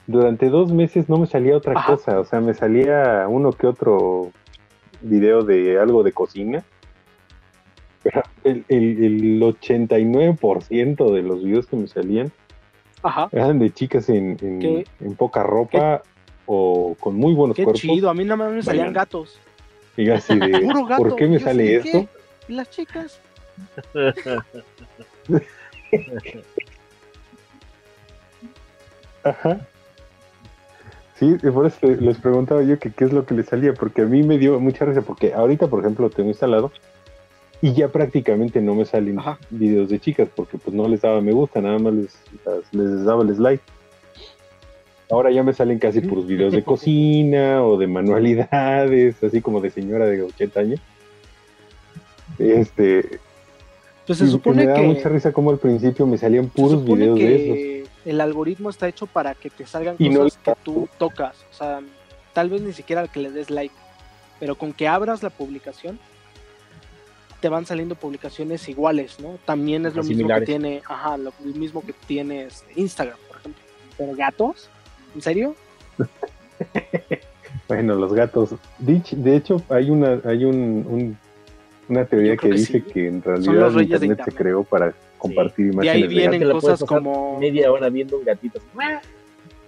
[0.07, 1.93] Durante dos meses no me salía otra Ajá.
[1.97, 4.31] cosa, o sea, me salía uno que otro
[5.01, 6.65] video de algo de cocina.
[8.05, 12.31] Pero el, el, el 89% de los videos que me salían
[13.03, 13.29] Ajá.
[13.33, 16.03] eran de chicas en, en, Qué- en poca ropa
[16.47, 17.81] o con muy buenos Qué cuerpos.
[17.81, 18.09] chido.
[18.09, 19.01] A mí nada más me salían Bailando.
[19.01, 19.41] gatos.
[19.97, 20.51] Y así de,
[20.89, 20.97] gato.
[21.03, 21.91] ¿por qué me sale esto?
[22.03, 22.09] ¿qué?
[22.49, 23.21] ¿Y las chicas?
[29.25, 29.67] Ajá.
[31.19, 34.05] Sí, por eso les preguntaba yo que qué es lo que les salía, porque a
[34.05, 36.71] mí me dio mucha risa, porque ahorita, por ejemplo, lo tengo instalado
[37.63, 39.39] y ya prácticamente no me salen Ajá.
[39.49, 42.19] videos de chicas, porque pues no les daba me gusta, nada más les,
[42.73, 43.61] les daba el slide.
[45.11, 49.71] Ahora ya me salen casi puros videos de cocina o de manualidades, así como de
[49.71, 50.81] señora de 80 años.
[52.39, 53.21] Este,
[54.07, 54.87] Pues se me supone daba que.
[54.89, 57.76] mucha risa como al principio me salían puros videos de esos.
[58.07, 61.37] El algoritmo está hecho para que te salgan Y cosas que tú tocas.
[61.51, 61.81] O sea,
[62.33, 63.75] tal vez ni siquiera que le des like.
[64.41, 65.99] Pero con que abras la publicación,
[67.41, 69.39] te van saliendo publicaciones iguales, ¿no?
[69.45, 73.63] También es lo mismo que tiene, ajá, lo mismo que tiene este, Instagram, por ejemplo.
[73.99, 74.69] Pero gatos,
[75.15, 75.55] ¿en serio?
[77.69, 78.51] Bueno, los gatos.
[78.79, 80.55] De hecho, hay una, hay un,
[80.89, 81.19] un-
[81.89, 82.81] una teoría que que dice sí.
[82.83, 84.35] que en realidad de Internet se Internet.
[84.37, 87.39] creó para compartir De imágenes ahí de vienen cosas como.
[87.39, 88.61] Media hora viendo un gatito.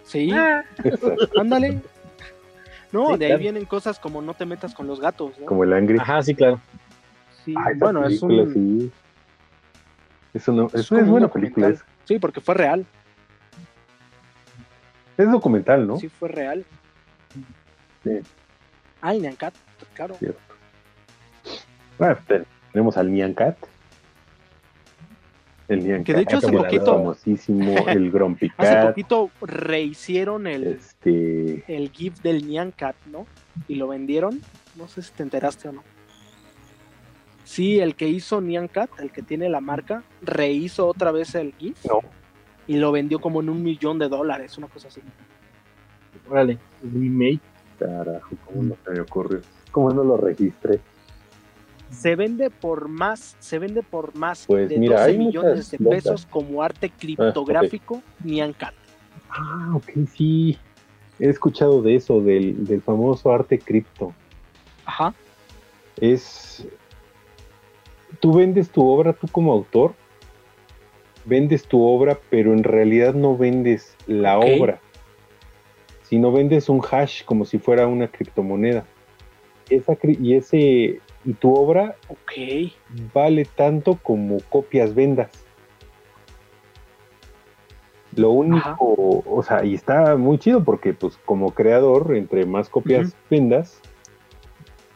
[0.04, 1.30] Sí, gatos.
[1.38, 1.80] ándale.
[2.92, 3.42] No, Sí, de ahí claro.
[3.42, 5.46] vienen cosas como no te metas con los gatos, ¿no?
[5.46, 5.98] Como el Angry.
[5.98, 6.58] Ajá, sí, claro.
[7.44, 8.52] Sí, Ah, bueno, es un.
[8.54, 8.90] sí.
[10.34, 11.74] Eso no, es es, como es un buena película.
[12.04, 12.87] Sí, porque fue real.
[15.18, 15.98] es documental, ¿no?
[15.98, 16.64] Sí, fue real.
[18.04, 18.20] Sí.
[19.02, 19.54] Ah, el Nyan Cat,
[19.94, 20.14] claro.
[20.14, 20.40] Cierto.
[22.00, 22.16] Ah,
[22.72, 23.56] tenemos al Nyan Cat.
[25.68, 28.88] El Nyan Que de hecho hace poquito- famosísimo, el Grumpy Hace Cat.
[28.88, 33.26] poquito rehicieron el, Este, el GIF del Nyan Cat, ¿no?
[33.68, 34.40] Y lo vendieron.
[34.76, 35.83] No sé si te enteraste o no.
[37.44, 41.54] Sí, el que hizo Nyan Cat, el que tiene la marca, rehizo otra vez el
[41.59, 42.00] GIF no,
[42.66, 45.00] y lo vendió como en un millón de dólares, una cosa así.
[46.28, 47.40] Órale, remake.
[47.78, 49.40] carajo, ¿cómo no se me ocurrió?
[49.70, 50.81] ¿Cómo no lo registré?
[51.90, 55.79] Se vende por más, se vende por más Pues de mira, 12 hay millones de
[55.79, 58.74] pesos como arte criptográfico Nyan Cat.
[59.31, 60.59] Ah, ok, sí.
[61.18, 64.12] He escuchado de eso, del, del famoso arte cripto.
[64.85, 65.14] Ajá.
[66.01, 66.66] Es.
[68.20, 69.94] Tú vendes tu obra, tú como autor,
[71.24, 74.46] vendes tu obra, pero en realidad no vendes la Ok.
[74.59, 74.81] obra,
[76.03, 78.87] sino vendes un hash como si fuera una criptomoneda.
[79.68, 82.72] Esa, y ese y tu obra Ok.
[83.12, 85.31] vale tanto como copias vendas.
[88.14, 93.14] Lo único, o sea, y está muy chido porque pues como creador, entre más copias
[93.31, 93.81] vendas,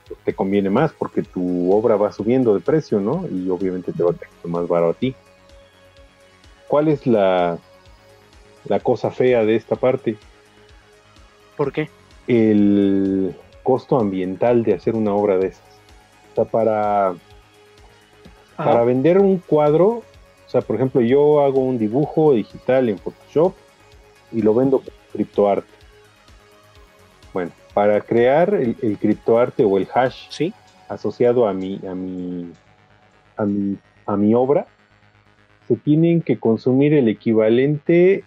[0.09, 3.27] pues, te conviene más porque tu obra va subiendo de precio, ¿no?
[3.31, 5.15] Y obviamente te va a costar más barato a ti.
[6.73, 7.59] ¿cuál es la,
[8.65, 10.17] la cosa fea de esta parte?
[11.55, 11.91] ¿Por qué?
[12.27, 15.72] El costo ambiental de hacer una obra de esas.
[16.33, 17.15] O sea, para,
[18.57, 20.05] para vender un cuadro, o
[20.47, 23.55] sea, por ejemplo, yo hago un dibujo digital en Photoshop
[24.33, 25.69] y lo vendo como criptoarte.
[27.33, 30.53] Bueno, para crear el, el criptoarte o el hash Sí.
[30.89, 32.51] asociado a mi, a mi,
[33.37, 34.67] a mi, a mi obra,
[35.69, 38.25] se tienen que consumir el equivalente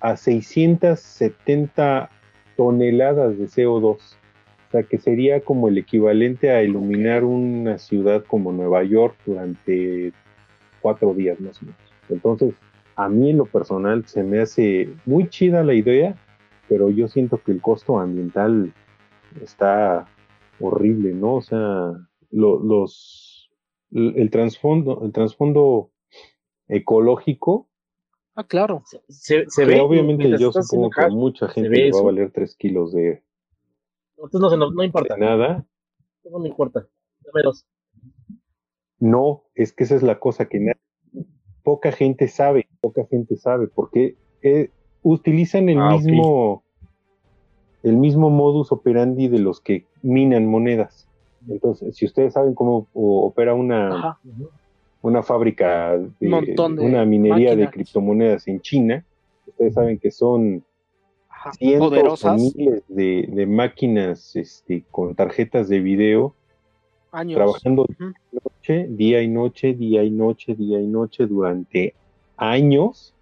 [0.00, 2.10] a 670
[2.56, 3.98] toneladas de CO2.
[4.68, 10.12] O sea, que sería como el equivalente a iluminar una ciudad como Nueva York durante
[10.82, 11.80] cuatro días más o menos.
[12.08, 12.54] Entonces,
[12.96, 16.16] a mí en lo personal se me hace muy chida la idea,
[16.68, 18.72] pero yo siento que el costo ambiental
[19.40, 20.06] está
[20.60, 21.34] horrible, ¿no?
[21.36, 21.92] O sea,
[22.30, 23.50] lo- los
[23.92, 25.90] el trasfondo, el trasfondo
[26.68, 27.68] ecológico,
[28.38, 28.82] Ah, claro.
[28.84, 29.80] Se, se, se ve.
[29.80, 33.22] obviamente yo supongo que mucha gente va a valer tres kilos de,
[34.16, 35.14] Entonces no, se nos- no importa.
[35.14, 35.64] de nada.
[36.30, 36.86] No me importa.
[37.24, 37.66] Dame dos.
[38.98, 40.72] No, es que esa es la cosa que
[41.62, 44.70] poca gente sabe, poca gente sabe, porque eh,
[45.02, 46.62] utilizan el Ah, mismo
[47.82, 51.06] el mismo modus operandi de los que minan monedas.
[51.48, 54.18] Entonces, si ustedes saben cómo opera una, Ajá.
[55.02, 59.04] Una fábrica de Montón de una minería de criptomonedas en China,
[59.46, 60.64] ustedes saben que son
[61.58, 62.40] Cientos o Poderosas.
[62.40, 66.34] miles de, de máquinas este, con tarjetas de video
[67.12, 67.36] Años.
[67.36, 67.86] trabajando
[68.32, 71.94] noche, día y noche, día y noche, día y noche durante
[72.36, 73.14] años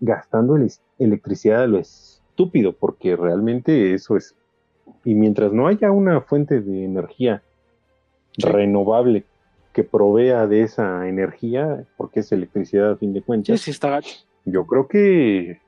[0.00, 4.34] gastando el- electricidad a lo estúpido, porque realmente eso es.
[5.04, 7.42] Y mientras no haya una fuente de energía
[8.36, 8.42] Sí.
[8.48, 9.24] renovable
[9.72, 13.90] que provea de esa energía, porque es electricidad a fin de Sí, cuentas, sí, está
[13.90, 14.16] gacho.
[14.44, 15.60] yo creo que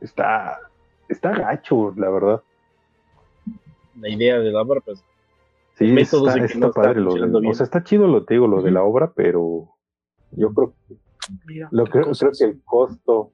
[0.00, 0.58] está,
[1.08, 2.42] está gacho, la verdad.
[4.00, 5.02] La idea de la obra, pues.
[5.74, 8.34] Sí, está, que está no está padre lo de- o sea, está chido lo te
[8.34, 9.68] digo, lo de la obra, pero
[10.32, 10.74] yo creo
[11.46, 13.32] Mira, Lo qué creo, que el costo,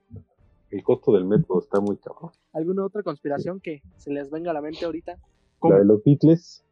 [0.71, 2.31] el costo del método está muy cabrón.
[2.51, 5.17] ¿Alguna otra conspiración que se les venga a la mente ahorita?
[5.61, 6.65] La de los Beatles,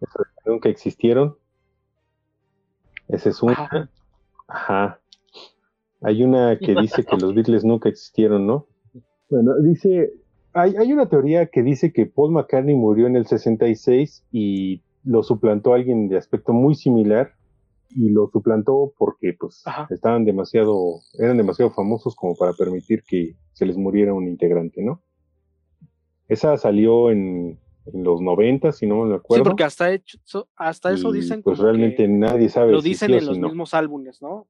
[0.00, 1.36] esa de que nunca existieron.
[3.08, 3.54] Esa es una.
[3.54, 3.88] Ajá.
[4.46, 5.00] Ajá.
[6.02, 8.66] Hay una que dice que los Beatles nunca existieron, ¿no?
[9.30, 10.12] Bueno, dice,
[10.52, 15.22] hay, hay una teoría que dice que Paul McCartney murió en el 66 y lo
[15.22, 17.32] suplantó alguien de aspecto muy similar
[17.90, 19.86] y lo suplantó porque pues Ajá.
[19.90, 25.02] estaban demasiado, eran demasiado famosos como para permitir que se les muriera un integrante, ¿no?
[26.28, 29.44] Esa salió en, en los 90, si no me Sí, acuerdo.
[29.44, 30.18] porque hasta, hecho,
[30.56, 33.48] hasta eso y, dicen pues realmente que nadie sabe lo dicen sí en los no.
[33.48, 34.46] mismos álbumes, ¿no?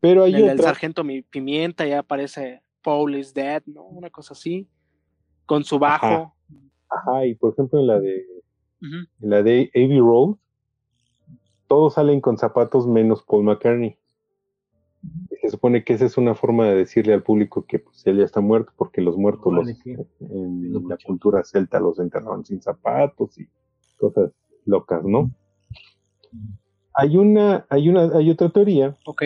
[0.00, 3.84] Pero hay el Sargento Mi Pimienta ya aparece Paul is Dead, ¿no?
[3.84, 4.68] Una cosa así.
[5.46, 6.06] Con su bajo.
[6.06, 6.34] Ajá.
[6.88, 8.24] ajá, y por ejemplo en la de
[8.80, 8.96] Ujú.
[9.22, 10.36] en la de Abbey Road,
[11.68, 13.96] todos salen con zapatos menos Paul McCartney.
[15.30, 18.18] Y se supone que esa es una forma de decirle al público que pues, él
[18.18, 19.94] ya está muerto, porque los muertos los, Órale, sí.
[20.20, 23.48] en Lo la cultura celta los enterraban sin zapatos y
[23.98, 24.30] cosas
[24.64, 25.30] locas, ¿no?
[26.94, 29.22] Hay una, hay una, hay otra teoría Ok.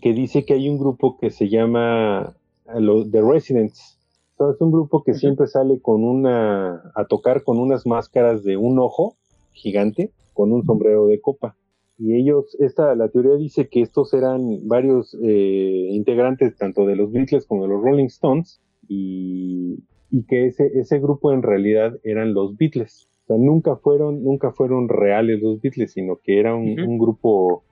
[0.00, 2.36] que dice que hay un grupo que se llama
[2.78, 3.98] los The Residents.
[4.36, 8.56] So, es un grupo que siempre sale con una a tocar con unas máscaras de
[8.56, 9.16] un ojo
[9.52, 11.56] gigante con un sombrero de copa.
[11.98, 17.12] Y ellos, esta, la teoría dice que estos eran varios eh, integrantes tanto de los
[17.12, 22.32] Beatles como de los Rolling Stones y, y que ese, ese grupo en realidad eran
[22.32, 23.06] los Beatles.
[23.24, 27.64] O sea, nunca fueron, nunca fueron reales los Beatles, sino que era un, un grupo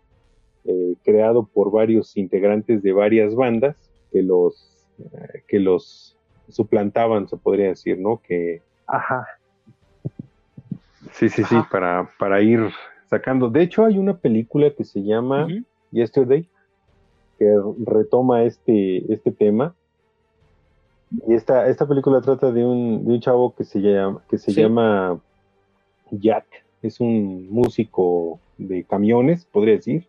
[0.64, 3.76] eh, creado por varios integrantes de varias bandas
[4.12, 4.77] que los
[5.46, 6.16] que los
[6.48, 8.20] suplantaban, se podría decir, ¿no?
[8.22, 9.26] Que ajá.
[11.12, 12.60] Sí, sí, sí, para, para ir
[13.06, 13.48] sacando.
[13.48, 15.46] De hecho, hay una película que se llama.
[15.90, 16.48] Yesterday
[17.38, 17.54] que
[17.86, 19.74] retoma este, este tema.
[21.26, 24.50] Y esta, esta película trata de un, de un chavo que se llama, que se
[24.52, 24.60] Sí.
[24.60, 25.20] llama
[26.10, 26.44] Jack.
[26.82, 30.08] Es un músico de camiones, podría decir.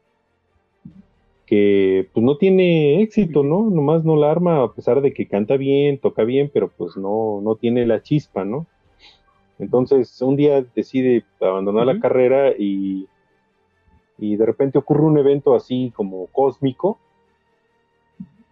[1.50, 3.72] Que pues no tiene éxito, ¿no?
[3.72, 7.42] Nomás no la arma, a pesar de que canta bien, toca bien, pero pues no,
[7.42, 8.68] no tiene la chispa, ¿no?
[9.58, 13.08] Entonces, un día decide abandonar la carrera y,
[14.20, 17.00] y de repente ocurre un evento así como cósmico.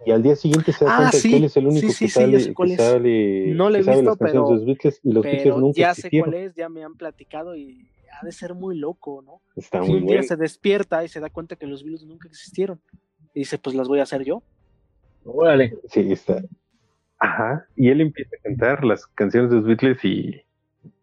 [0.06, 1.94] Y al día siguiente se da Ah, cuenta sí, que él es el único sí,
[1.94, 2.76] sí, que sale, que es.
[2.78, 6.32] sale, No la he visto, pero- Beatles y los Pero nunca ya sé existieron.
[6.32, 7.86] cuál es, ya me han platicado y
[8.22, 9.42] ha de ser muy loco, ¿no?
[9.56, 10.28] Está Si muy un día bueno.
[10.28, 12.80] se despierta y se da cuenta que los Beatles nunca existieron.
[13.34, 14.42] Y dice, pues las voy a hacer yo.
[15.26, 15.78] Órale.
[15.90, 16.42] Sí, está.
[17.20, 17.68] Ajá.
[17.76, 20.42] Y él empieza a cantar las canciones de los Beatles y.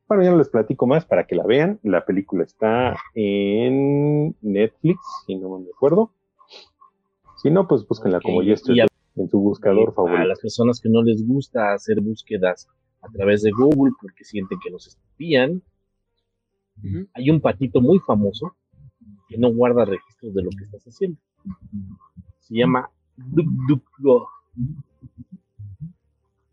[0.07, 1.81] Bueno, ya no les platico más para que la vean.
[1.83, 6.11] La película está en Netflix, si no me acuerdo.
[7.43, 8.87] Si no, pues búsquenla como ya estoy y a-
[9.17, 10.25] en su buscador A favorito.
[10.25, 12.69] las personas que no les gusta hacer búsquedas
[13.01, 15.63] a través de Google porque sienten que los espían,
[17.15, 18.55] Hay un patito muy famoso
[19.29, 21.19] que no guarda registros de lo que estás haciendo.
[22.41, 24.29] Se llama DuckDuckGo.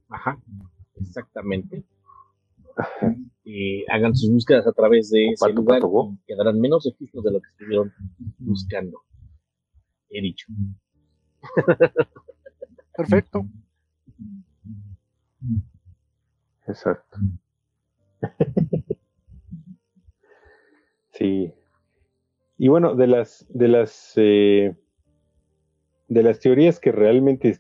[0.10, 0.38] Ajá,
[0.96, 1.84] exactamente.
[2.78, 3.16] Ajá.
[3.46, 6.14] Eh, hagan sus búsquedas a través de ese Pato, lugar pato, go.
[6.14, 7.92] y quedarán menos registros de lo que estuvieron
[8.40, 9.02] buscando.
[10.10, 10.48] He dicho.
[12.96, 13.46] Perfecto.
[16.68, 17.20] Exacto.
[21.22, 21.54] sí.
[22.58, 24.76] Y bueno, de las de las eh,
[26.08, 27.60] de las teorías que realmente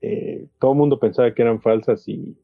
[0.00, 2.36] eh, todo el mundo pensaba que eran falsas y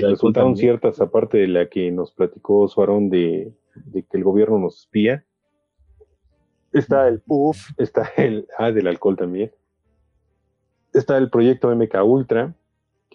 [0.00, 0.56] resultaron también.
[0.56, 5.24] ciertas, aparte de la que nos platicó Suarón de, de que el gobierno nos espía.
[6.72, 7.70] Está el Uf.
[7.78, 9.50] está el ah del alcohol también.
[10.92, 12.54] Está el proyecto MK Ultra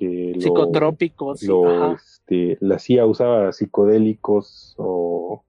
[0.01, 1.43] que lo, Psicotrópicos.
[1.43, 5.43] lo, este, la CIA usaba psicodélicos o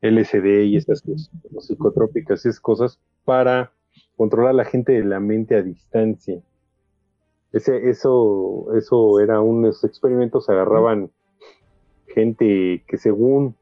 [0.00, 3.72] LSD y esas cosas, psicotrópicas esas cosas para
[4.16, 6.40] controlar a la gente de la mente a distancia.
[7.52, 11.10] Ese, eso, eso era unos experimentos, agarraban
[12.06, 13.56] gente que según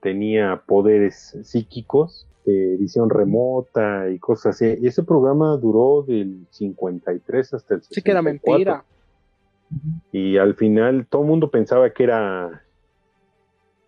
[0.00, 4.78] tenía poderes psíquicos, de visión remota y cosas así.
[4.80, 7.94] Y ese programa duró del 53 hasta el 64.
[7.94, 8.84] Sí que era mentira.
[10.12, 12.62] Y al final todo el mundo pensaba que era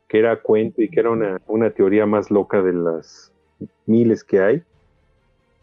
[0.09, 3.33] que era cuento y que era una, una teoría más loca de las
[3.87, 4.63] miles que hay.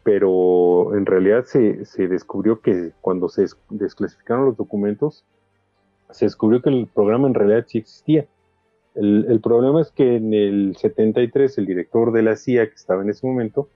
[0.03, 5.25] Pero en realidad se, se descubrió que cuando se des- desclasificaron los documentos,
[6.11, 8.27] se descubrió que el programa en realidad sí existía.
[8.95, 13.03] El, el problema es que en el 73 el director de la CIA, que estaba
[13.03, 13.71] en ese momento,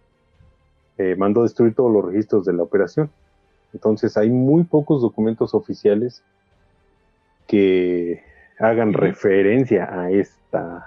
[0.98, 3.12] eh, mandó destruir todos los registros de la operación.
[3.74, 6.24] Entonces hay muy pocos documentos oficiales
[7.48, 8.24] que
[8.60, 10.86] hagan referencia a esta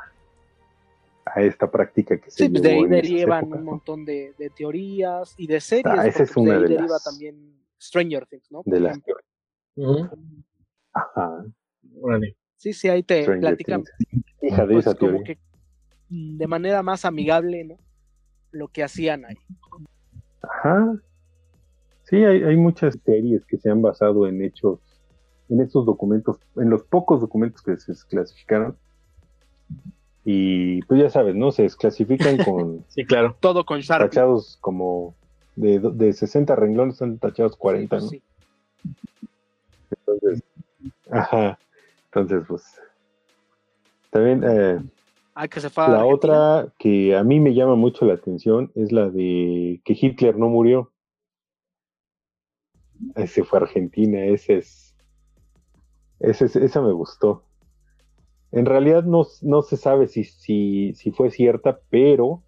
[1.26, 4.04] a esta práctica que se Sí, pues de ahí llevó en esas derivan un montón
[4.04, 5.86] de, de teorías y de series.
[5.98, 8.62] Ah, esa es pues, una de ahí de deriva las- también Stranger Things, ¿no?
[8.64, 9.00] De las.
[10.92, 11.44] Ajá,
[12.00, 12.36] Órale.
[12.56, 13.84] Sí, sí, ahí te Stranger platican.
[14.42, 15.38] Hija de pues, esa como que
[16.08, 17.78] de manera más amigable, ¿no?
[18.52, 19.36] Lo que hacían ahí.
[20.42, 20.94] Ajá.
[22.04, 24.78] Sí, hay, hay muchas series que se han basado en hechos,
[25.48, 28.76] en estos documentos, en los pocos documentos que se desclasificaron.
[30.24, 31.50] Y pues ya sabes, ¿no?
[31.52, 33.36] Se desclasifican con Sí, claro.
[33.40, 34.08] Todo con Sharpie.
[34.08, 35.14] tachados como
[35.56, 38.02] de, de 60 renglones, están tachados 40, ¿no?
[38.08, 38.22] Sí,
[39.90, 40.42] Entonces,
[41.10, 41.58] ajá.
[42.06, 42.80] Entonces, pues.
[44.10, 44.78] También eh,
[45.36, 46.14] Ah, que se fue la Argentina.
[46.14, 50.48] otra que a mí me llama mucho la atención es la de que Hitler no
[50.48, 50.92] murió.
[53.16, 54.94] Ese fue Argentina, ese es.
[56.20, 57.42] Ese, es- esa me gustó.
[58.52, 62.42] En realidad no, no se sabe si, si, si fue cierta, pero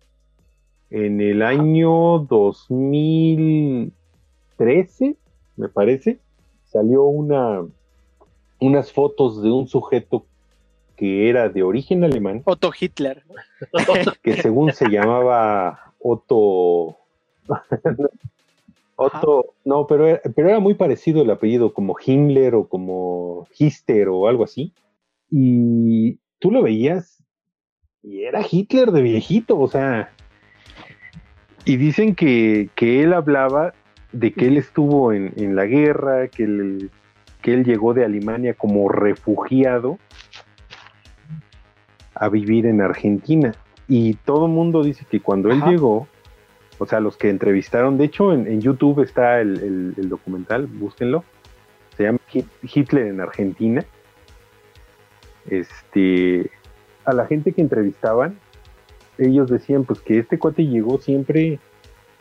[0.91, 5.17] en el año 2013,
[5.57, 6.21] me parece,
[6.65, 7.67] salió una,
[8.61, 10.27] unas fotos de un sujeto
[10.97, 13.25] que era de origen alemán, Otto Hitler.
[14.23, 16.97] que según se llamaba Otto.
[18.97, 24.09] Otto, no, pero era, pero era muy parecido el apellido, como Himmler o como Hister
[24.09, 24.73] o algo así.
[25.31, 27.23] Y tú lo veías
[28.03, 30.11] y era Hitler de viejito, o sea.
[31.65, 33.75] Y dicen que, que él hablaba
[34.13, 36.91] de que él estuvo en, en la guerra, que él,
[37.43, 39.99] que él llegó de Alemania como refugiado
[42.15, 43.55] a vivir en Argentina.
[43.89, 46.07] Y todo el mundo dice que cuando él llegó,
[46.79, 50.66] o sea, los que entrevistaron, de hecho en, en YouTube está el, el- el documental,
[50.66, 51.24] búsquenlo,
[51.97, 53.85] se llama Hit- Hitler en Argentina.
[55.49, 56.51] Este,
[57.05, 58.39] a la gente que entrevistaban,
[59.18, 61.59] ellos decían pues que este cuate llegó siempre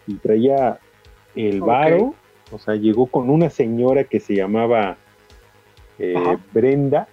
[0.08, 0.80] y traía
[1.36, 2.14] el varo,
[2.52, 4.98] o sea, llegó con una señora que se llamaba
[5.98, 6.14] eh.
[6.54, 7.08] Brenda,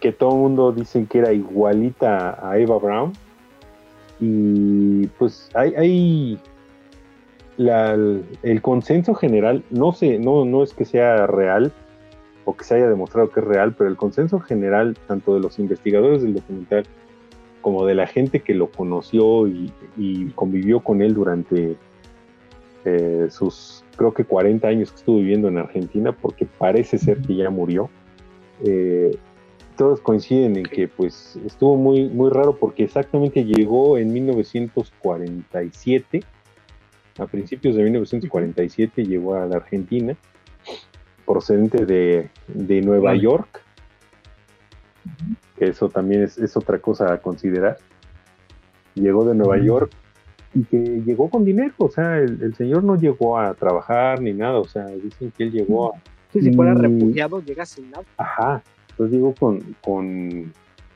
[0.00, 3.12] que todo el mundo dicen que era igualita a Eva Brown.
[4.20, 6.38] Y pues hay, hay
[7.58, 11.72] el consenso general, no sé, no, no es que sea real
[12.44, 15.58] o que se haya demostrado que es real, pero el consenso general, tanto de los
[15.58, 16.84] investigadores del documental
[17.60, 21.76] como de la gente que lo conoció y, y convivió con él durante
[22.84, 27.36] eh, sus, creo que 40 años que estuvo viviendo en Argentina, porque parece ser que
[27.36, 27.90] ya murió.
[28.64, 29.16] Eh,
[29.78, 36.24] todos coinciden en que pues estuvo muy, muy raro porque exactamente llegó en 1947,
[37.18, 40.16] a principios de 1947 llegó a la Argentina,
[41.24, 43.20] procedente de, de Nueva Vale.
[43.22, 43.62] York,
[45.56, 47.78] que eso también es, es otra cosa a considerar.
[48.94, 49.58] Llegó de Nueva.
[49.58, 49.90] York
[50.54, 54.32] y que llegó con dinero, o sea, el, el señor no llegó a trabajar ni
[54.32, 55.98] nada, o sea, dicen que él llegó a,
[56.32, 56.78] Sí, si fuera Mm.
[56.78, 58.04] refugiado, llega sin nada.
[58.18, 58.62] Ajá.
[58.98, 60.52] Entonces digo, con, con,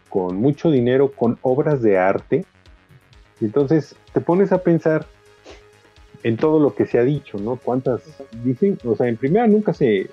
[0.08, 2.44] con mucho dinero, con obras de arte.
[3.40, 5.06] Entonces te pones a pensar
[6.24, 7.56] en todo lo que se ha dicho, ¿no?
[7.56, 8.02] ¿Cuántas
[8.42, 8.76] dicen?
[8.84, 10.10] O sea, en primera nunca se,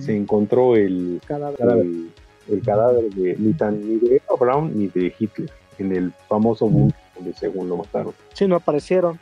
[0.00, 2.10] se encontró el Cada el,
[2.48, 6.68] el cadáver de ni tan ni de Eva Braun ni de Hitler en el famoso
[6.68, 8.12] búnker donde según lo mataron.
[8.32, 9.20] Sí, no aparecieron.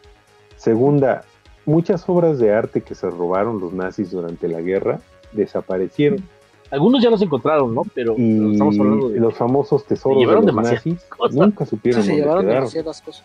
[0.57, 1.25] Segunda,
[1.67, 5.01] muchas obras de arte que se robaron los nazis durante la guerra
[5.33, 6.25] desaparecieron.
[6.73, 7.83] Algunos ya los encontraron, ¿no?
[7.95, 9.21] Pero, pero y estamos hablando de.
[9.21, 11.37] los famosos tesoros se de llevaron los demasiadas nazis cosas.
[11.37, 12.61] nunca Sí, supieron se dónde llevaron quedaron.
[12.63, 13.25] demasiadas cosas.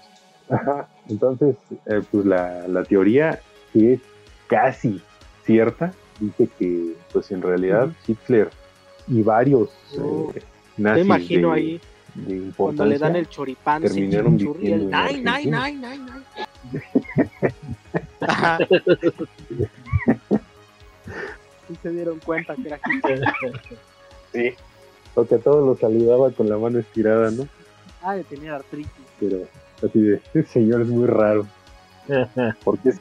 [0.49, 0.87] Ajá.
[1.09, 3.39] Entonces, eh, pues la, la teoría
[3.73, 4.01] que es
[4.47, 5.01] casi
[5.45, 8.49] cierta dice que, pues en realidad Hitler
[9.07, 10.41] y varios Oh, eh,
[10.77, 11.81] nazis Te imagino de, ahí
[12.15, 15.77] de cuando le dan importancia, el choripán sin terminaron chimichurri, el viviendo en nine, nine,
[15.77, 17.27] nine, nine, nine.
[21.67, 23.21] Sí se dieron cuenta que era Hitler.
[24.33, 24.53] Sí.
[25.15, 27.47] Porque a todos los saludaba con la mano estirada, ¿no?
[28.03, 28.91] Ah, tenía artritis.
[29.19, 29.37] Pero
[29.83, 31.47] así de, ese señor es muy raro.
[32.63, 32.91] Porque,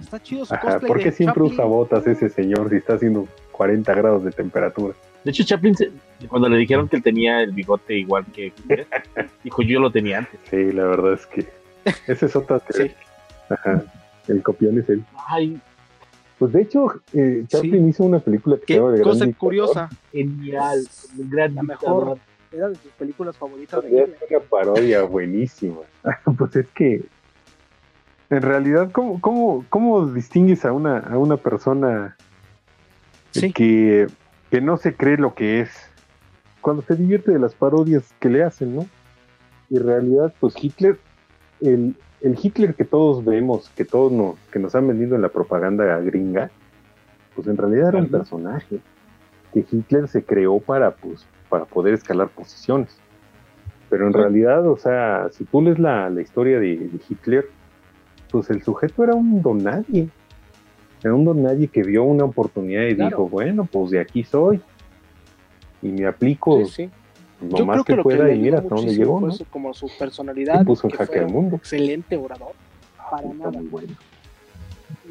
[0.00, 1.52] Está chido su ajá, ¿por qué de siempre Chaplin.
[1.52, 4.94] usa botas ese señor si está haciendo 40 grados de temperatura?
[5.24, 5.90] De hecho, Chaplin, se-
[6.28, 8.86] cuando le dijeron que él tenía el bigote igual que Hitler,
[9.44, 10.38] dijo: Yo lo tenía antes.
[10.48, 11.46] Sí, la verdad es que
[12.06, 12.94] esa es otra teoría.
[13.50, 13.82] Ajá.
[14.28, 15.04] El copión es él.
[15.26, 15.60] Ay,
[16.38, 19.88] Pues de hecho, eh, Chaplin hizo una película que se llama Gran cosa Dictador, curiosa.
[20.12, 20.86] genial.
[21.16, 22.04] Gran La dictador.
[22.04, 22.18] mejor.
[22.52, 24.16] Era de sus películas favoritas de donde Hitler.
[24.24, 25.80] hace una parodia buenísima.
[26.38, 27.02] pues es que,
[28.30, 32.16] en realidad, ¿cómo, cómo, cómo distingues a una, a una persona
[33.32, 33.52] Sí.
[33.52, 34.06] que,
[34.50, 35.70] que no se cree lo que es?
[36.60, 38.86] Cuando se divierte de las parodias que le hacen, ¿no?
[39.70, 40.98] Y en realidad, pues Hitler,
[41.60, 45.28] el, el Hitler que todos vemos, que todos nos, que nos han vendido en la
[45.28, 46.50] propaganda gringa,
[47.34, 48.80] pues en realidad era un personaje
[49.54, 52.98] que Hitler se creó para, pues, para poder escalar posiciones.
[53.88, 57.46] Pero en realidad, o sea, si tú lees la, la historia de, de Hitler,
[58.30, 60.08] pues el sujeto era un don nadie.
[61.02, 63.08] Era un don nadie que vio una oportunidad y Claro.
[63.10, 64.60] dijo, bueno, pues de aquí soy.
[65.80, 66.90] Y me aplico Sí, sí.
[67.40, 69.20] Lo Yo más creo que, que lo que pueda mira ayudó hasta dónde muchísimo llegó,
[69.26, 69.32] ¿no?
[69.32, 70.64] su- como su personalidad.
[70.64, 71.56] Puso en que jaque fue al mundo.
[71.56, 72.52] Excelente orador.
[73.10, 73.50] Para Está nada.
[73.52, 73.94] muy bueno.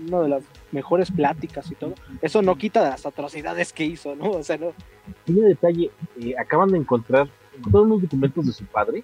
[0.07, 1.93] Una de las mejores pláticas y todo.
[2.21, 4.31] Eso no quita de las atrocidades que hizo, ¿no?
[4.31, 4.73] O sea, no.
[5.25, 9.03] Tiene detalle: eh, acaban de encontrar, encontraron unos documentos de su padre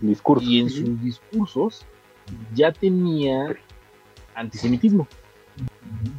[0.00, 0.44] Discurso.
[0.44, 1.86] y en sus discursos
[2.54, 3.54] ya tenía
[4.34, 5.06] antisemitismo.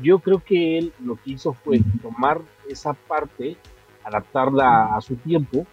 [0.02, 3.58] Yo creo que él lo que hizo fue tomar esa parte,
[4.04, 5.66] adaptarla a su tiempo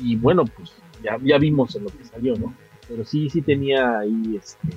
[0.00, 0.72] y bueno, pues
[1.02, 2.54] ya, ya vimos en lo que salió, ¿no?
[2.88, 4.68] Pero sí, sí tenía ahí este,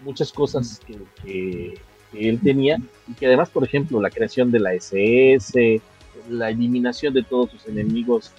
[0.00, 1.78] muchas cosas que, que-
[2.12, 2.78] que él tenía
[3.08, 5.80] y que además, por ejemplo, la creación de la SS,
[6.30, 8.30] la eliminación de todos sus enemigos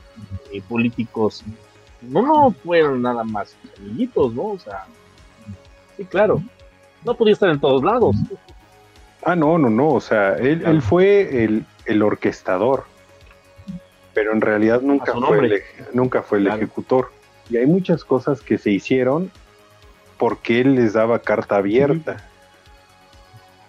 [0.53, 1.43] eh, políticos,
[2.01, 4.43] no, no fueron nada más sus amiguitos, ¿no?
[4.51, 4.86] O sea,
[5.97, 6.41] sí, claro,
[7.05, 8.15] no podía estar en todos lados.
[9.24, 9.89] Ah, no, no, no.
[9.89, 12.86] O sea, él, él fue el, el orquestador.
[14.18, 15.61] Pero en realidad nunca fue, el,
[15.93, 16.57] nunca fue el Claro.
[16.63, 17.11] ejecutor.
[17.51, 19.30] Y hay muchas cosas que se hicieron
[20.18, 22.18] porque él les daba carta abierta.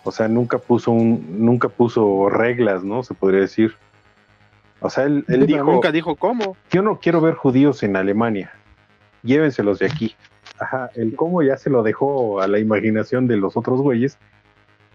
[0.04, 3.02] O sea, nunca puso un, nunca puso reglas, ¿no?
[3.02, 3.74] Se podría decir.
[4.80, 6.56] O sea, él, él dijo, nunca dijo cómo.
[6.70, 8.50] yo no quiero ver judíos en Alemania.
[9.22, 10.16] Llévenselos de aquí.
[10.58, 14.16] Ajá, el cómo ya se lo dejó a la imaginación de los otros güeyes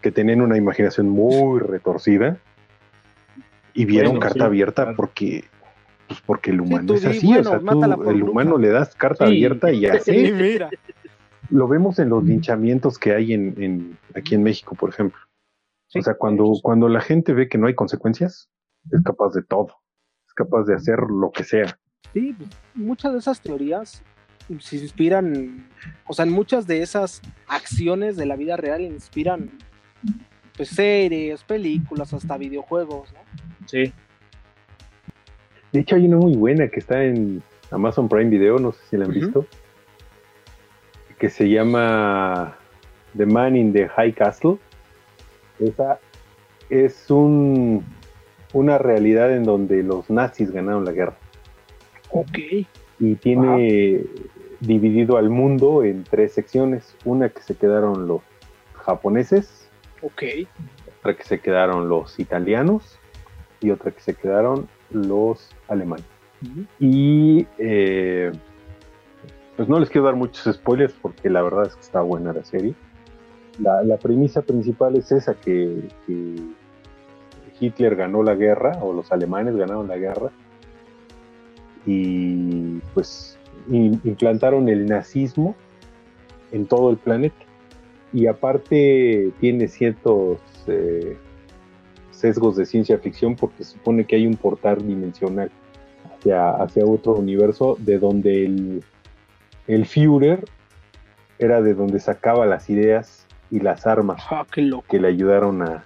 [0.02, 2.38] que tenían una imaginación muy retorcida
[3.74, 4.96] y vieron Bueno, carta sí, abierta claro.
[4.96, 5.44] porque
[6.06, 7.60] pues porque el humano es así, bueno, o sea,
[7.96, 9.32] tú, el humano le das carta Sí.
[9.32, 10.68] abierta y así mira.
[11.50, 15.18] lo vemos en los linchamientos que hay en, en- aquí en México, por ejemplo.
[15.88, 18.48] Sí, o sea, cuando, cuando la gente ve que no hay consecuencias,
[18.90, 19.68] es capaz de todo,
[20.26, 21.78] es capaz de hacer lo que sea.
[22.12, 22.34] Sí,
[22.74, 24.02] muchas de esas teorías
[24.60, 25.66] se inspiran,
[26.06, 29.50] o sea, en muchas de esas acciones de la vida real inspiran
[30.56, 33.20] pues series, películas, hasta videojuegos, ¿no?
[33.66, 33.92] Sí.
[35.72, 38.96] De hecho, hay una muy buena que está en Amazon Prime Video, no sé si
[38.96, 39.46] la han visto,
[41.18, 42.56] que se llama
[43.16, 44.58] The Man in the High Castle.
[45.58, 45.98] Esa
[46.70, 47.84] es un,
[48.52, 51.16] una realidad en donde los nazis ganaron la guerra.
[52.10, 52.38] Ok.
[53.00, 54.04] Y tiene
[54.60, 56.96] dividido al mundo en tres secciones.
[57.04, 58.22] Una que se quedaron los
[58.74, 59.63] japoneses,
[60.04, 60.22] Ok.
[61.00, 62.98] otra que se quedaron los italianos
[63.60, 66.04] y otra que se quedaron los alemanes.
[66.78, 68.30] Y eh,
[69.56, 72.44] pues no les quiero dar muchos spoilers porque la verdad es que está buena la
[72.44, 72.74] serie.
[73.58, 76.34] La, la premisa principal es esa, que, que
[77.60, 80.30] Hitler ganó la guerra, o los alemanes ganaron la guerra,
[81.86, 83.38] y pues
[83.70, 85.54] in- implantaron el nazismo
[86.50, 87.43] en todo el planeta.
[88.14, 90.38] Y aparte tiene ciertos
[90.68, 91.18] eh,
[92.12, 95.50] sesgos de ciencia ficción porque supone que hay un portal dimensional
[96.16, 98.84] hacia, hacia otro universo de donde el,
[99.66, 100.44] el Führer
[101.38, 105.84] era de donde sacaba las ideas y las armas Ah, que le ayudaron a,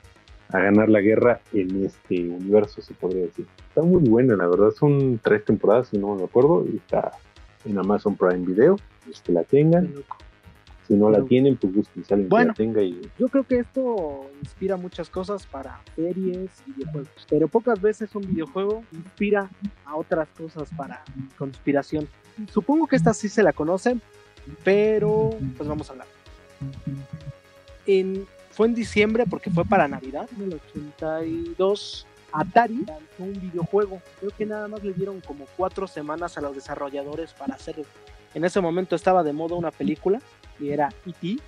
[0.51, 3.47] a ganar la guerra en este universo, se podría decir.
[3.69, 4.71] Está muy buena, la verdad.
[4.71, 7.13] Son tres temporadas, si no me acuerdo, y está
[7.65, 8.77] en Amazon Prime Video.
[9.07, 10.17] Los que la Qué tengan, loco.
[10.89, 12.55] Si no la tienen, pues busquen si alguien Bueno.
[12.55, 12.83] que la tenga.
[12.83, 18.15] Y, Yo creo que esto inspira muchas cosas para series y videojuegos, pero pocas veces
[18.15, 19.51] un videojuego inspira
[19.85, 21.05] a otras cosas para
[21.37, 22.09] conspiración.
[22.51, 24.01] Supongo que esta sí se la conocen,
[24.65, 26.07] pero pues vamos a hablar.
[27.87, 32.07] En, fue en diciembre porque fue para Navidad, en el 82.
[32.33, 34.01] Atari lanzó un videojuego.
[34.21, 37.85] Creo que nada más le dieron como cuatro semanas a los desarrolladores para hacerlo.
[38.35, 40.21] En ese momento estaba de moda una película
[40.61, 41.39] y era E.T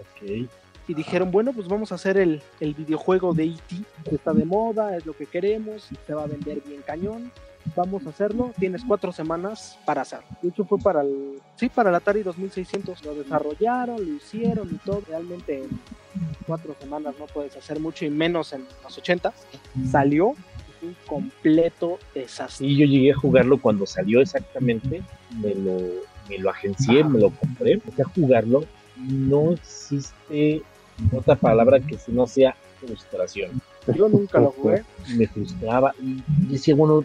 [0.00, 0.48] Ok.
[0.88, 3.76] y dijeron, bueno, pues vamos a hacer el, el videojuego de E.T.
[4.08, 7.32] que está de moda, es lo que queremos, se va a vender bien cañón,
[7.74, 10.26] vamos a hacerlo, tienes cuatro semanas para hacerlo.
[10.42, 14.76] De hecho fue para el, sí, para el Atari 2600, lo desarrollaron, lo hicieron y
[14.78, 15.68] todo, realmente en
[16.46, 19.32] cuatro semanas no puedes hacer mucho y menos en los 80
[19.90, 20.28] salió
[20.82, 22.66] un completo desastre.
[22.66, 25.02] Y yo llegué a jugarlo cuando salió exactamente,
[25.42, 25.80] me lo,
[26.28, 28.64] me lo agencié, me lo compré, empecé a jugarlo.
[29.08, 30.62] No existe
[31.12, 33.60] otra palabra que si no sea frustración.
[33.94, 34.82] Yo nunca lo jugué,
[35.16, 37.04] Me frustraba y decía, bueno,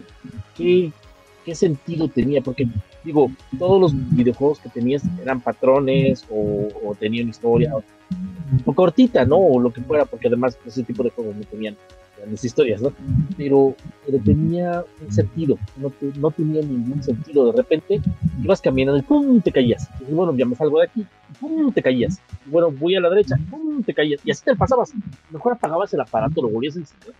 [0.56, 0.90] ¿qué,
[1.44, 2.40] qué sentido tenía?
[2.40, 2.66] Porque,
[3.04, 7.84] digo, todos los videojuegos que tenías eran patrones o, o tenían historia, o,
[8.64, 9.36] o cortita, ¿no?
[9.36, 11.76] O lo que fuera, porque además ese tipo de juegos no tenían
[12.22, 12.92] grandes historias, ¿no?
[13.36, 13.74] Pero,
[14.06, 17.50] pero tenía un sentido, no, te- no tenía ningún sentido.
[17.52, 18.00] De repente
[18.42, 19.40] ibas caminando y ¡pum!
[19.40, 19.88] te caías.
[20.08, 21.06] Y bueno, ya me salgo de aquí,
[21.40, 21.72] ¡pum!
[21.72, 22.20] te caías.
[22.46, 23.82] Y bueno, voy a la derecha, ¡pum!
[23.82, 24.20] te caías.
[24.24, 24.92] Y así te pasabas.
[25.30, 27.14] Mejor apagabas el aparato, lo volvías a encender.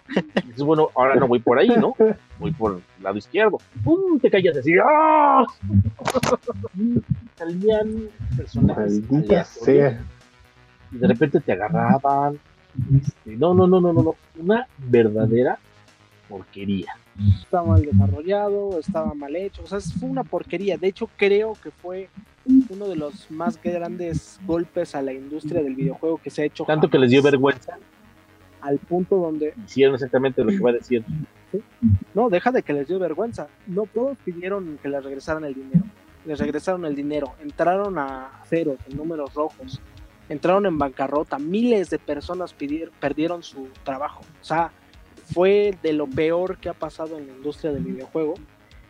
[0.44, 1.94] Y dices, bueno, ahora no voy por ahí, ¿no?
[2.38, 3.58] Voy por el lado izquierdo.
[3.84, 4.18] ¡Pum!
[4.20, 4.72] te caías así.
[4.84, 5.44] ¡ah!
[7.36, 10.00] Salían personajes maldita sea.
[10.92, 12.38] y de repente te agarraban.
[12.96, 14.14] Este, no, no, no, no, no, no.
[14.38, 15.58] Una verdadera
[16.28, 16.96] porquería.
[17.42, 20.78] estaba mal desarrollado, estaba mal hecho, o sea, fue una porquería.
[20.78, 22.08] De hecho, creo que fue
[22.70, 26.64] uno de los más grandes golpes a la industria del videojuego que se ha hecho.
[26.64, 27.78] Tanto que les dio vergüenza,
[28.60, 31.04] Al punto donde, hicieron exactamente lo que va a decir.
[32.14, 33.48] no, deja de que les dio vergüenza.
[33.66, 35.84] No todos pidieron que les regresaran el dinero.
[36.24, 39.80] Les regresaron el dinero, entraron a ceros, en números rojos,
[40.28, 44.22] entraron en bancarrota, miles de personas pidieron, perdieron su trabajo.
[44.40, 44.72] O sea,
[45.32, 48.34] fue de lo peor que ha pasado en la industria del videojuego.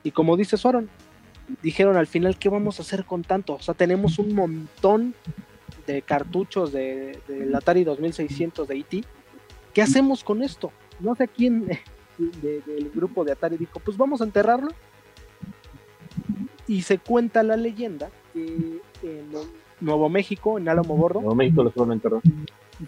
[0.02, 0.88] Y como dice Suaron,
[1.62, 3.54] dijeron al final, ¿qué vamos a hacer con tanto?
[3.54, 5.14] O sea, tenemos un montón
[5.86, 9.04] de cartuchos de, del Atari 2600 de ET.
[9.74, 10.70] ¿Qué hacemos con esto?
[11.00, 11.80] No sé quién de-
[12.66, 14.70] del grupo de Atari dijo, pues vamos a enterrarlo.
[16.68, 19.32] Y se cuenta la leyenda que en
[19.82, 22.20] Nuevo México, en Álamo Gordo, En México lo fueron a enterrar.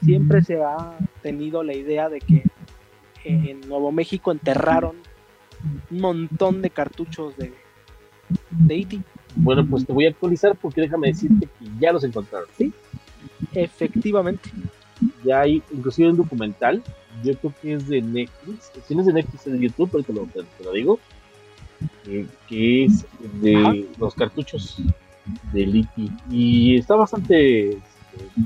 [0.02, 2.44] siempre se ha tenido la idea de que
[3.24, 4.96] en Nuevo México enterraron
[5.90, 7.52] un montón de cartuchos de,
[8.50, 9.00] de E.T.
[9.36, 12.48] Bueno, pues te voy a actualizar porque déjame decirte que ya los encontraron.
[13.52, 14.50] Efectivamente.
[15.24, 16.82] Ya hay inclusive un documental,
[17.24, 20.04] yo creo que es de Netflix, si no es de Netflix es de YouTube, pero
[20.04, 20.98] te lo, te, te lo digo,
[22.06, 23.04] eh, que es
[23.40, 23.74] de Ajá.
[23.98, 24.80] los cartuchos
[25.52, 26.10] de Licky.
[26.30, 27.82] Y está bastante este,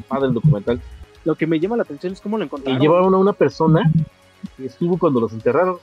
[0.09, 0.81] padre el documental.
[1.25, 2.81] Lo que me llama la atención es cómo lo Y encontraron.
[2.81, 3.83] llevaron a una persona
[4.57, 5.77] que estuvo cuando los enterraron.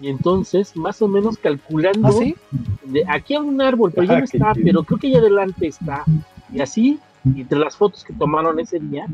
[0.00, 2.36] Y entonces, más o menos calculando, ¿Ah, sí?
[2.84, 5.66] de aquí a un árbol, pero ya Ah, no está, pero creo que allá adelante
[5.66, 6.04] está.
[6.52, 9.06] Y así, entre las fotos que tomaron ese día,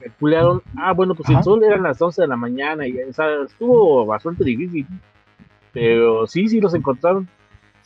[0.00, 1.38] calcularon, ah, bueno, pues Ajá.
[1.38, 4.86] el sol eran las 11 de la mañana, y o sea, estuvo bastante difícil.
[5.72, 7.28] Pero sí, sí los encontraron.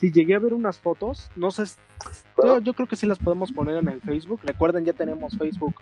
[0.02, 1.30] Sí, llegué a ver unas fotos.
[1.36, 1.62] No sé.
[2.44, 4.40] Yo, yo creo que sí las podemos poner en el Facebook.
[4.44, 5.76] Recuerden, ya tenemos Facebook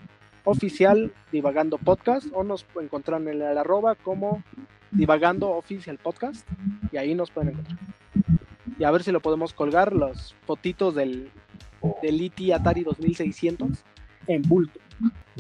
[0.45, 4.43] oficial Divagando Podcast o nos encuentran en el arroba como
[4.91, 6.47] Divagando Oficial Podcast
[6.93, 7.79] y ahí nos pueden encontrar.
[8.79, 11.31] Y a ver si lo podemos colgar, los fotitos del,
[12.03, 12.53] del E.T.
[12.55, 13.71] Atari 2600
[14.27, 14.79] en bulto.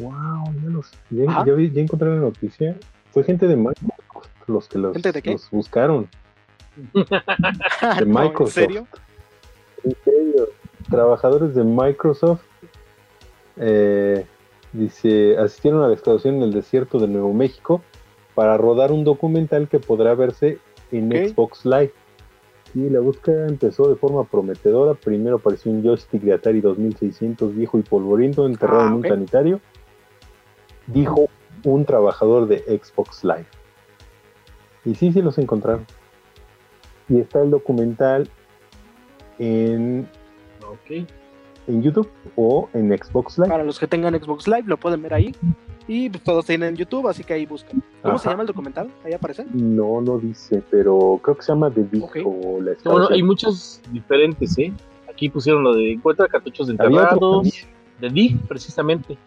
[0.00, 2.76] Wow, ya, los, ya, vi- ya encontré la noticia.
[3.10, 5.32] Fue gente de Microsoft los que los, ¿Gente de qué?
[5.32, 6.08] los buscaron.
[7.98, 8.58] De Microsoft.
[8.58, 8.86] ¿En serio?
[9.84, 10.48] En serio,
[10.90, 12.42] trabajadores de Microsoft
[13.56, 14.24] eh,
[14.72, 17.82] dice asistieron a la excavación en el desierto de Nuevo México
[18.34, 20.58] para rodar un documental que podrá verse
[20.92, 21.10] en.
[21.10, 21.92] Xbox Live.
[22.74, 24.94] Y la búsqueda empezó de forma prometedora.
[24.94, 29.08] Primero apareció un joystick de Atari 2600 viejo y polvoriento enterrado Ah, en un ok.
[29.08, 29.60] sanitario.
[30.86, 31.28] Dijo
[31.64, 33.46] un trabajador de Xbox Live.
[34.84, 35.84] Y sí, sí los encontraron.
[37.10, 38.28] Y está el documental
[39.38, 40.08] en,
[40.66, 41.06] Ok.
[41.66, 43.48] en YouTube o en Xbox Live.
[43.50, 45.34] Para los que tengan Xbox Live lo pueden ver ahí.
[45.88, 47.82] Y pues, todos tienen YouTube, así que ahí buscan.
[48.02, 48.90] ¿Cómo se llama el documental?
[49.04, 49.44] Ahí aparece.
[49.52, 52.16] No, no dice, pero creo que se llama The Dig Ok.
[52.16, 53.12] o la Bueno, excavación.
[53.12, 54.72] hay muchos diferentes, ¿eh?
[55.12, 57.66] Aquí pusieron lo de encuentra cartuchos enterrados,
[58.00, 59.18] de DIG, precisamente,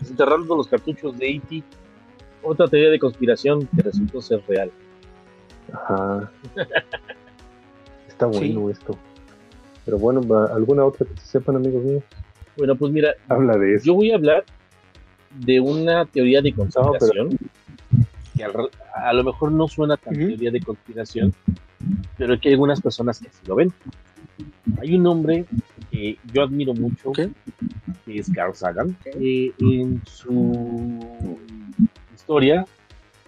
[0.00, 1.62] desenterrando los cartuchos de E.T.
[2.42, 4.70] Otra teoría de conspiración que resultó ser real.
[5.72, 6.30] Ajá.
[8.22, 8.52] Está Sí.
[8.52, 8.96] bueno esto.
[9.84, 10.20] Pero bueno,
[10.54, 12.04] ¿alguna otra que se sepan, amigos míos?
[12.56, 13.86] Bueno, pues mira, Habla de eso.
[13.86, 14.44] yo voy a hablar
[15.40, 17.36] de una teoría de conspiración
[18.36, 20.26] que al- a lo mejor no suena tan Ujú.
[20.28, 21.34] teoría de conspiración,
[22.16, 23.72] pero que hay algunas personas que así lo ven.
[24.80, 25.44] Hay un hombre
[25.90, 27.20] que yo admiro mucho, Ok.
[28.04, 28.96] que es Carl Sagan.
[29.20, 31.38] Eh, en su
[32.14, 32.64] historia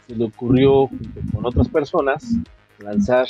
[0.07, 2.37] se le ocurrió, junto con otras personas,
[2.79, 3.27] lanzar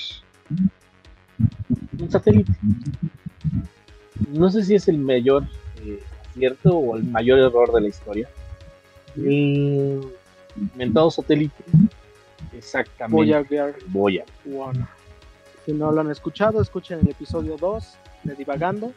[1.99, 2.53] un satélite.
[4.33, 5.45] No sé si es el mayor
[5.85, 8.29] eh, acierto o el mayor error de la historia.
[9.17, 10.03] El
[10.57, 11.65] inventado satélite,
[12.53, 13.17] exactamente.
[13.17, 14.35] Voyager Voyager.
[14.53, 14.87] One.
[15.65, 18.93] Si no lo han escuchado, escuchen el episodio 2 de Divagando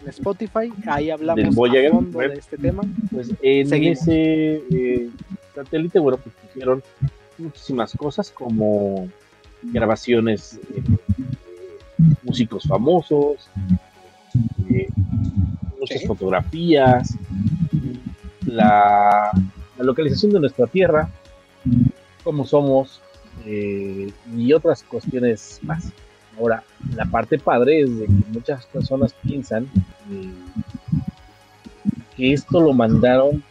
[0.00, 0.72] en Spotify.
[0.86, 2.82] Ahí hablamos Del Voyager, a fondo de este tema.
[3.12, 4.02] Pues en Seguimos.
[4.02, 5.10] ese eh,
[5.54, 6.82] satélite, bueno, pues pusieron
[7.38, 9.08] muchísimas cosas como
[9.62, 10.82] grabaciones eh,
[12.22, 13.48] músicos famosos,
[14.70, 14.88] eh,
[15.78, 16.06] muchas Sí.
[16.06, 17.14] fotografías,
[18.44, 19.30] la,
[19.78, 21.08] la localización de nuestra tierra,
[22.24, 23.00] cómo somos
[23.44, 25.90] eh, y otras cuestiones más.
[26.38, 26.62] Ahora,
[26.94, 29.64] la parte padre es de que muchas personas piensan
[30.10, 30.30] eh,
[32.16, 33.42] que esto lo mandaron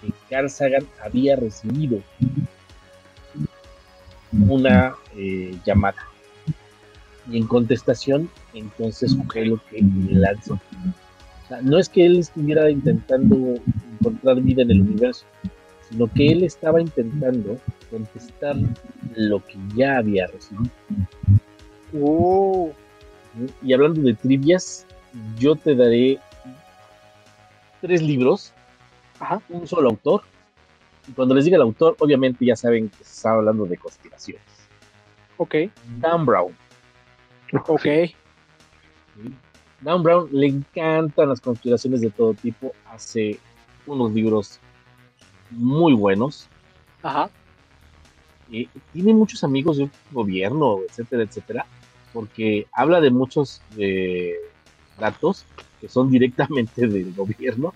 [0.00, 2.00] porque Carl Sagan había recibido
[4.32, 4.94] una
[5.64, 5.96] llamada.
[7.30, 10.54] Y en contestación, entonces fue lo que lanzó.
[10.54, 13.54] O sea, no es que él estuviera intentando
[14.00, 15.24] encontrar vida en el universo,
[15.90, 17.58] sino que él estaba intentando
[17.90, 18.56] contestar
[19.14, 20.70] lo que ya había recibido.
[21.92, 22.70] Uh,
[23.62, 24.86] Y hablando de trivias,
[25.38, 26.18] yo te daré
[27.80, 28.52] tres libros,
[29.18, 29.40] Ajá.
[29.48, 30.22] un solo autor.
[31.08, 34.42] Y cuando les diga el autor, obviamente ya saben que se está hablando de conspiraciones.
[35.36, 35.54] ok,
[35.98, 36.54] Dan Brown.
[37.68, 37.82] ok.
[37.82, 38.14] ¿sí?
[39.80, 42.72] Dan Brown le encantan las conspiraciones de todo tipo.
[42.86, 43.38] Hace
[43.86, 44.58] unos libros
[45.50, 46.48] muy buenos.
[47.02, 47.28] Ajá.
[48.50, 51.66] eh, tiene muchos amigos de gobierno, etcétera, etcétera,
[52.14, 54.34] porque habla de muchos eh,
[54.98, 55.44] datos
[55.80, 57.74] que son directamente del gobierno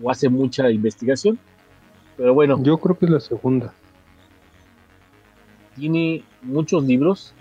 [0.00, 1.38] o hace mucha investigación.
[2.16, 3.74] Pero bueno, Yo creo que es la segunda.
[5.76, 7.34] tiene muchos libros.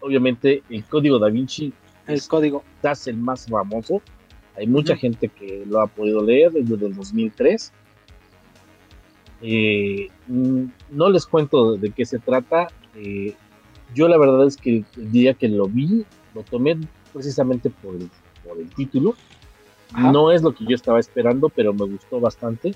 [0.00, 1.72] Obviamente, el Código da Vinci
[2.06, 2.64] El es código.
[2.76, 4.00] quizás el más famoso.
[4.56, 7.72] Hay mucha gente que lo ha podido leer desde el 2003.
[9.42, 12.68] Eh, mm, no les cuento de qué se trata.
[12.96, 13.34] eh,
[13.94, 16.78] yo la verdad es que el día que lo vi, lo tomé
[17.12, 18.08] precisamente por el,
[18.46, 19.16] por el título.
[19.92, 20.12] Ajá.
[20.12, 22.72] No es lo que yo estaba esperando, pero me gustó bastante.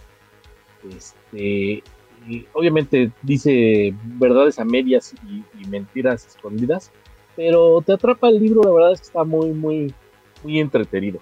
[0.97, 1.85] Este,
[2.27, 6.91] y obviamente dice verdades a medias y, y mentiras escondidas,
[7.37, 9.95] pero te atrapa el libro, la verdad es que está muy, muy,
[10.43, 11.21] muy entretenido.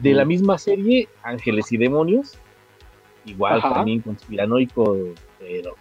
[0.00, 0.28] De la Mm.
[0.28, 2.32] misma serie, Ángeles y Demonios,
[3.24, 3.74] igual Ajá.
[3.74, 4.98] también conspiranoico,
[5.38, 5.74] pero,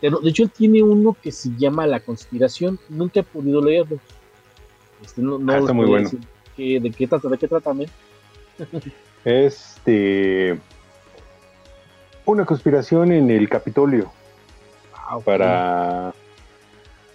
[0.00, 3.98] pero de hecho él tiene uno que se llama La Conspiración, nunca he podido leerlo.
[5.04, 6.10] Este, no, no Ah, está muy bueno.
[6.56, 7.28] ¿De qué trata?
[7.28, 7.88] ¿De qué trata, men?
[9.24, 10.58] Este.
[12.26, 14.10] Una conspiración en el Capitolio
[14.94, 16.14] Ah, para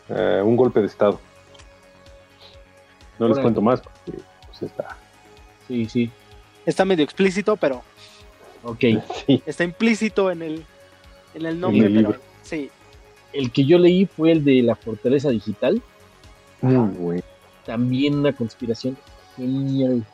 [0.10, 1.20] eh, un golpe de Estado.
[3.20, 4.97] No les cuento más porque pues, está.
[5.68, 6.12] Sí, sí.
[6.66, 7.84] Está medio explícito, pero
[8.66, 8.84] Ok.
[9.26, 9.41] Sí.
[9.45, 10.66] está implícito en el,
[11.34, 12.70] en el nombre, el pero sí.
[13.32, 15.82] El que yo leí fue el de la fortaleza digital.
[16.62, 17.24] Muy bueno.
[17.66, 18.97] También una conspiración
[19.36, 20.06] genial.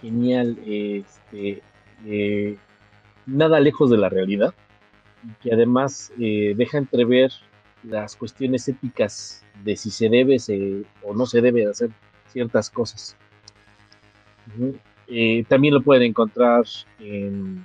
[0.00, 0.58] Genial.
[0.66, 1.62] Este,
[2.06, 2.56] eh,
[3.26, 4.54] nada lejos de la realidad.
[5.22, 7.30] Y que además eh, deja entrever
[7.84, 11.90] las cuestiones éticas de si se debe se- o no se debe hacer
[12.32, 13.16] ciertas cosas.
[15.06, 16.64] Eh, también lo pueden encontrar
[16.98, 17.64] en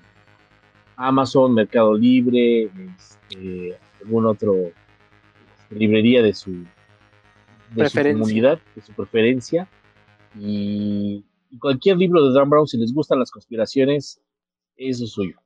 [0.96, 4.72] Amazon, Mercado Libre, este, algún otro
[5.70, 6.66] librería de su, de
[7.70, 8.22] su Preferencia.
[8.22, 9.70] comunidad, de su preferencia.
[10.40, 14.22] Y, y cualquier libro de Dan Brown, si les gustan las conspiraciones,
[14.76, 15.38] eso es suyo.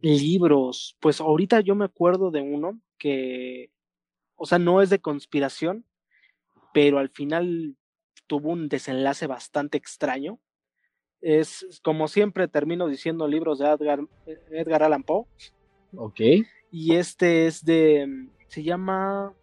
[0.00, 3.70] Libros, pues ahorita yo me acuerdo de uno que,
[4.36, 5.84] o sea, no es de conspiración,
[6.72, 7.76] pero al final
[8.26, 10.38] tuvo un desenlace bastante extraño.
[11.20, 14.00] Es como siempre termino diciendo libros de Edgar,
[14.50, 15.24] Edgar Allan Poe
[15.96, 16.20] Ok.
[16.70, 19.34] y este es de, se llama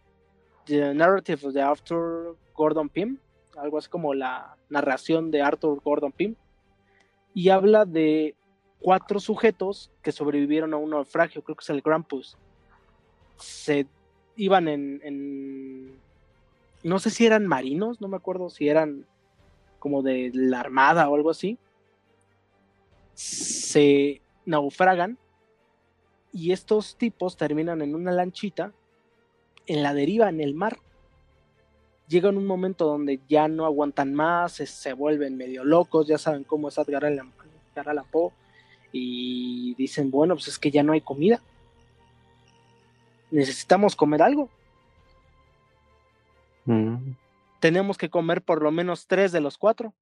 [0.66, 3.20] The Narrative of the Arthur Gordon Pym,
[3.58, 6.36] algo así como la narración de Arthur Gordon Pym,
[7.34, 8.36] y habla de
[8.86, 12.38] cuatro sujetos que sobrevivieron a un naufragio, creo que es el Grampus.
[13.36, 13.88] Se
[14.36, 16.00] iban en,
[16.84, 19.08] no sé si eran marinos, no me acuerdo si eran
[19.80, 21.58] como de la armada o algo así.
[23.16, 25.18] Se naufragan
[26.32, 28.72] y estos tipos terminan en una lanchita
[29.66, 30.78] en la deriva, en el mar.
[32.08, 36.68] Llegan un momento donde ya no aguantan más, se, vuelven medio locos, ya saben cómo
[36.68, 37.32] es Edgar Allan
[38.12, 38.32] Poe,
[38.98, 41.42] y dicen, bueno, pues es que ya no hay comida.
[43.30, 44.50] Necesitamos comer algo.
[46.64, 47.12] Mm.
[47.60, 49.94] Tenemos que comer por lo menos tres de los cuatro.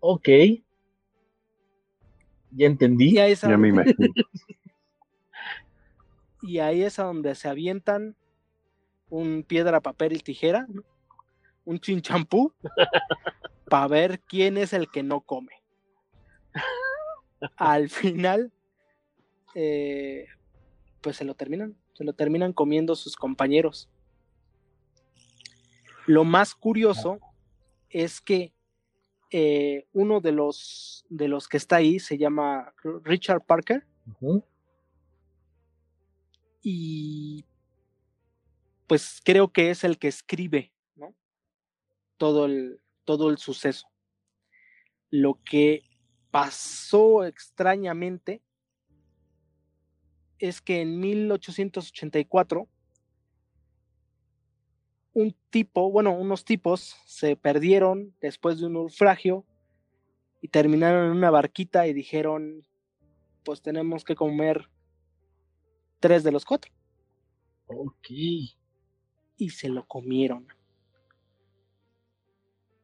[0.00, 0.28] Ok.
[2.50, 3.14] Ya entendí.
[3.14, 4.12] Y ahí es a, Ya me imagino.
[6.42, 8.16] y ahí es a donde se avientan
[9.08, 10.82] un piedra, papel y tijera, ¿no?
[11.64, 12.52] un chinchampú,
[13.70, 15.57] para ver quién es el que no come.
[17.56, 18.52] Al final,
[19.54, 20.26] eh,
[21.00, 23.88] pues se lo terminan, se lo terminan comiendo sus compañeros.
[26.06, 27.20] Lo más curioso
[27.90, 28.52] es que
[29.30, 32.72] eh, uno de los, de los que está ahí se llama
[33.04, 33.86] Richard Parker
[36.62, 37.44] y
[38.86, 41.14] pues creo que es el que escribe ¿no?
[42.16, 43.86] todo, el, todo el suceso.
[45.10, 45.82] Lo que
[46.30, 48.42] pasó extrañamente
[50.38, 52.68] es que en 1884
[55.14, 59.44] un tipo, bueno, unos tipos se perdieron después de un naufragio
[60.40, 62.64] y terminaron en una barquita y dijeron,
[63.42, 64.70] pues tenemos que comer
[65.98, 66.72] tres de los cuatro
[67.66, 68.06] Ok.
[68.10, 70.46] y se lo comieron.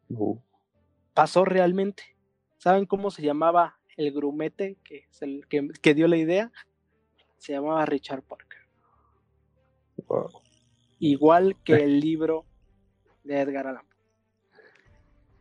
[0.08, 0.38] Uh,
[1.14, 2.13] Pasó realmente.
[2.64, 6.50] ¿Saben cómo se llamaba el grumete que, es el que, que dio la idea?
[7.36, 8.60] Se llamaba Richard Parker.
[10.06, 10.30] wow.
[10.98, 12.46] Igual que el libro
[13.22, 13.98] de Edgar Allan Poe.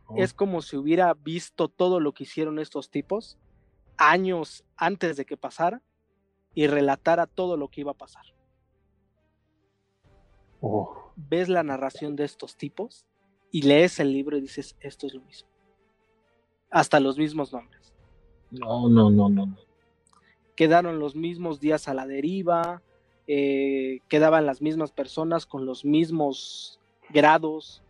[0.08, 3.38] Oh, Es como si hubiera visto todo lo que hicieron estos tipos
[3.96, 5.80] años antes de que pasara
[6.52, 8.26] y relatara todo lo que iba a pasar.
[10.60, 13.06] Oh, Ves la narración de estos tipos
[13.50, 15.53] y lees el libro y dices, esto es lo mismo.
[16.74, 17.92] Hasta los mismos nombres.
[18.50, 19.46] No, no, no, no.
[19.46, 19.56] no.
[20.56, 22.82] quedaron los mismos días a la deriva,
[23.28, 27.80] eh, quedaban las mismas personas con los mismos grados.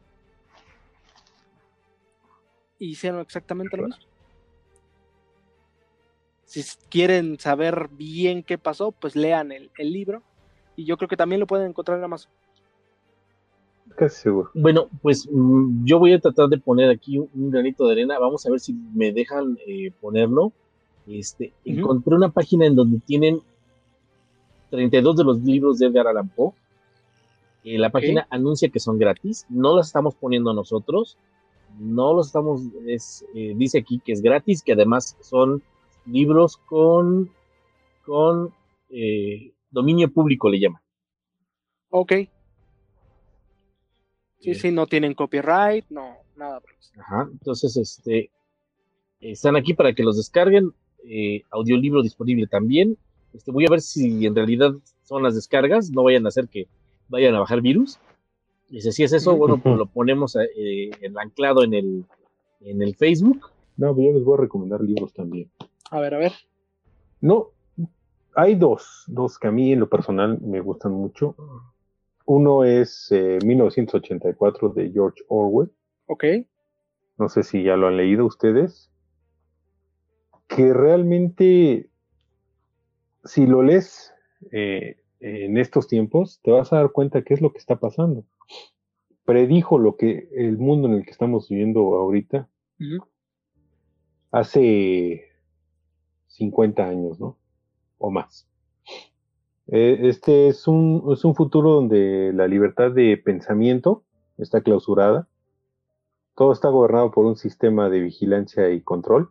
[2.78, 4.04] Hicieron exactamente lo mismo.
[6.44, 10.22] Si quieren saber bien qué pasó, pues lean el, el libro.
[10.76, 12.30] Y yo creo que también lo pueden encontrar en Amazon.
[13.96, 14.50] Casi seguro.
[14.54, 18.18] Bueno, pues mm, yo voy a tratar de poner aquí un, un granito de arena.
[18.18, 20.52] Vamos a ver si me dejan eh, ponerlo.
[21.06, 23.40] Este, encontré una página en donde tienen
[24.70, 26.52] 32 de los libros de Edgar Allan Poe.
[27.64, 29.46] Eh, la página anuncia que son gratis.
[29.48, 31.16] No las estamos poniendo nosotros.
[31.78, 32.62] No los estamos.
[32.86, 35.62] Es, eh, dice aquí que es gratis, que además son
[36.06, 37.30] libros con,
[38.04, 38.52] con
[38.90, 40.82] eh, dominio público, le llaman.
[41.90, 42.12] Ok.
[44.44, 46.60] Sí, Eh, sí, no tienen copyright, no, nada.
[46.98, 48.30] Ajá, entonces, este,
[49.20, 50.72] están aquí para que los descarguen.
[51.06, 52.96] eh, audiolibro disponible también.
[53.34, 54.72] Este, voy a ver si en realidad
[55.02, 56.66] son las descargas, no vayan a hacer que
[57.08, 57.98] vayan a bajar virus.
[58.70, 62.04] Dice, si es eso, bueno, pues lo ponemos eh, el anclado en el,
[62.60, 63.50] en el Facebook.
[63.76, 65.50] No, pero yo les voy a recomendar libros también.
[65.90, 66.32] A ver, a ver.
[67.20, 67.50] No,
[68.34, 71.34] hay dos, dos que a mí en lo personal me gustan mucho.
[72.26, 75.70] Uno es eh, 1984 de George Orwell.
[76.06, 76.24] Ok.
[77.18, 78.90] No sé si ya lo han leído ustedes.
[80.46, 81.90] Que realmente,
[83.24, 84.12] si lo lees
[84.52, 88.24] eh, en estos tiempos, te vas a dar cuenta qué es lo que está pasando.
[89.24, 92.48] Predijo lo que el mundo en el que estamos viviendo ahorita
[94.30, 95.28] hace
[96.28, 97.38] 50 años, ¿no?
[97.98, 98.46] O más.
[99.68, 104.02] Eh, Este es un, es un futuro donde la libertad de pensamiento
[104.38, 105.26] está clausurada.
[106.34, 109.30] Todo está gobernado por un sistema de vigilancia y control.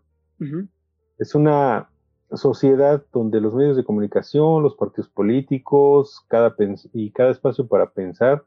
[1.17, 1.89] Es una
[2.33, 6.55] sociedad donde los medios de comunicación, los partidos políticos, cada
[6.91, 8.43] y cada espacio para pensar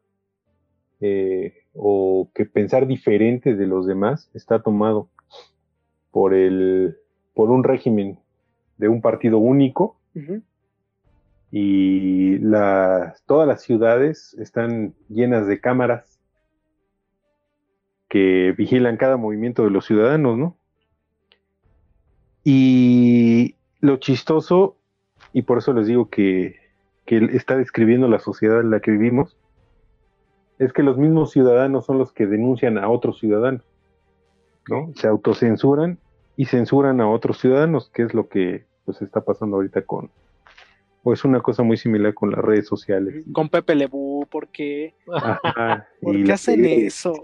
[1.01, 5.09] eh, o que pensar diferente de los demás está tomado
[6.11, 6.97] por el
[7.35, 8.19] por un régimen
[8.79, 9.99] de un partido único.
[11.51, 12.39] Y
[13.27, 16.21] todas las ciudades están llenas de cámaras
[18.09, 20.57] que vigilan cada movimiento de los ciudadanos, ¿no?
[22.45, 24.77] Y lo chistoso,
[25.33, 26.57] y por eso les digo que,
[27.05, 29.37] que está describiendo la sociedad en la que vivimos,
[30.59, 33.63] es que los mismos ciudadanos son los que denuncian a otros ciudadanos,
[34.69, 34.93] ¿no?
[34.95, 35.99] Se autocensuran
[36.37, 40.11] y censuran a otros ciudadanos, que es lo que pues está pasando ahorita con,
[41.09, 43.25] o es una cosa muy similar con las redes sociales.
[43.33, 44.93] Con Pepe Lebú, ¿por qué?
[45.15, 47.15] Ajá, ¿Por qué hacen eso?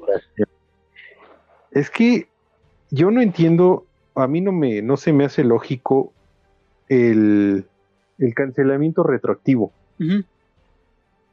[1.73, 2.29] Es que
[2.93, 6.13] yo no entiendo, a mí no me, no se me hace lógico
[6.89, 7.67] el,
[8.19, 9.73] el cancelamiento retroactivo.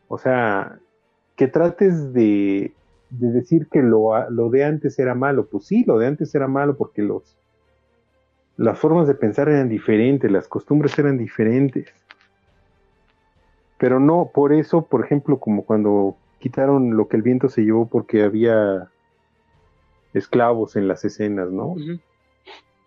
[0.08, 0.80] O sea,
[1.36, 2.74] que trates de,
[3.12, 5.46] de decir que lo, lo de antes era malo.
[5.46, 7.38] Pues sí, lo de antes era malo porque los,
[8.58, 11.94] las formas de pensar eran diferentes, las costumbres eran diferentes.
[13.80, 17.88] Pero no, por eso, por ejemplo, como cuando quitaron lo que el viento se llevó
[17.88, 18.90] porque había
[20.14, 21.76] esclavos en las escenas, ¿no?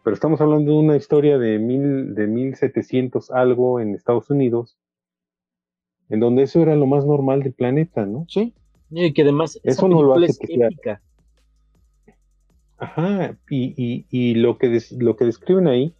[0.05, 4.76] Pero estamos hablando de una historia de mil, de 1700 algo en Estados Unidos,
[6.09, 8.26] en donde eso era lo más normal del planeta, ¿no?
[8.28, 8.55] Sí.
[8.90, 11.01] Y que además Eso no lo hace es que sea-.
[12.78, 15.95] Ajá, y, y, y lo, que des- lo que describen ahí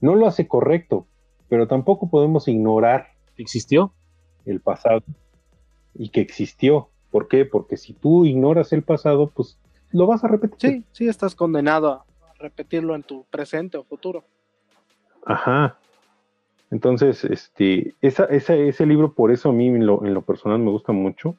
[0.00, 1.06] no lo hace correcto,
[1.48, 3.92] pero tampoco podemos ignorar ¿Existió?
[4.44, 5.02] el pasado
[5.94, 6.88] y que existió.
[7.10, 7.44] ¿Por qué?
[7.44, 9.56] Porque si tú ignoras el pasado, pues
[9.92, 10.58] lo vas a repetir.
[10.58, 12.04] Sí, sí, estás condenado a
[12.40, 14.24] repetirlo en tu presente o futuro.
[15.24, 15.78] Ajá.
[16.72, 20.58] Entonces, este, esa, esa- ese libro, por eso a mí en lo, en lo personal
[20.58, 21.36] me gusta mucho.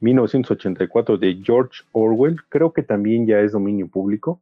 [0.00, 4.40] 1984 de George Orwell, creo que también ya es dominio público.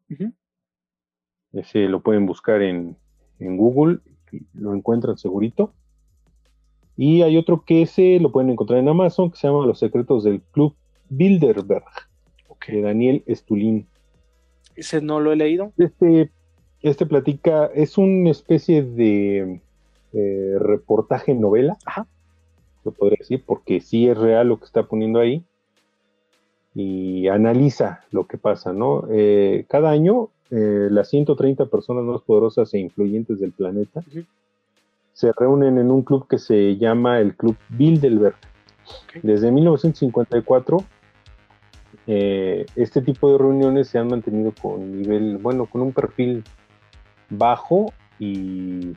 [1.52, 2.96] Ese lo pueden buscar en,
[3.38, 3.98] en Google,
[4.30, 5.74] y lo encuentran segurito.
[6.96, 10.24] Y hay otro que ese lo pueden encontrar en Amazon, que se llama Los secretos
[10.24, 10.74] del Club
[11.08, 11.84] Bilderberg,
[12.68, 13.86] de Daniel Stulin.
[14.76, 15.72] Ese no lo he leído.
[15.78, 16.30] Este,
[16.82, 19.60] este platica, es una especie de
[20.12, 22.06] eh, reportaje novela, Ajá.
[22.84, 25.44] lo podría decir, porque sí es real lo que está poniendo ahí
[26.74, 29.04] y analiza lo que pasa, ¿no?
[29.10, 34.02] Eh, cada año, eh, las 130 personas más poderosas e influyentes del planeta.
[35.22, 38.34] Se reúnen en un club que se llama el Club Bilderberg.
[38.34, 39.22] Ok.
[39.22, 40.78] Desde 1954
[42.08, 46.42] eh, este tipo de reuniones se han mantenido con nivel, bueno, con un perfil
[47.30, 48.96] bajo y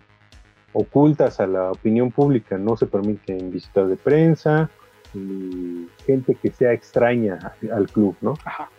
[0.74, 2.58] ocultas a la opinión pública.
[2.58, 4.72] No se permiten visitas de prensa
[5.14, 8.34] ni gente que sea extraña al club, ¿no?
[8.44, 8.72] Ajá.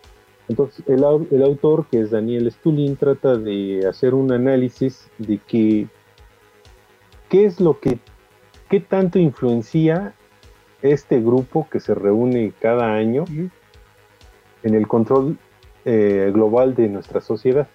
[0.48, 5.86] Entonces, el, el autor, que es Daniel Stulin, trata de hacer un análisis de que
[7.28, 7.98] qué es lo que,
[8.68, 10.14] qué tanto influencia
[10.82, 13.24] este grupo que se reúne cada año
[14.62, 15.38] en el control
[15.84, 17.68] eh, global de nuestra sociedad.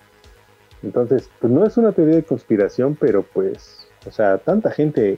[0.84, 5.18] Entonces, pues no es una teoría de conspiración, pero pues, o sea, tanta gente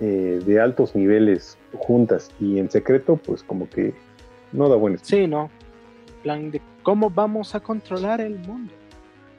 [0.00, 3.94] eh, de altos niveles juntas y en secreto, pues como que
[4.52, 4.98] no da buen.
[4.98, 5.50] Sí, ¿no?
[6.22, 8.72] Plan de cómo vamos a controlar el mundo.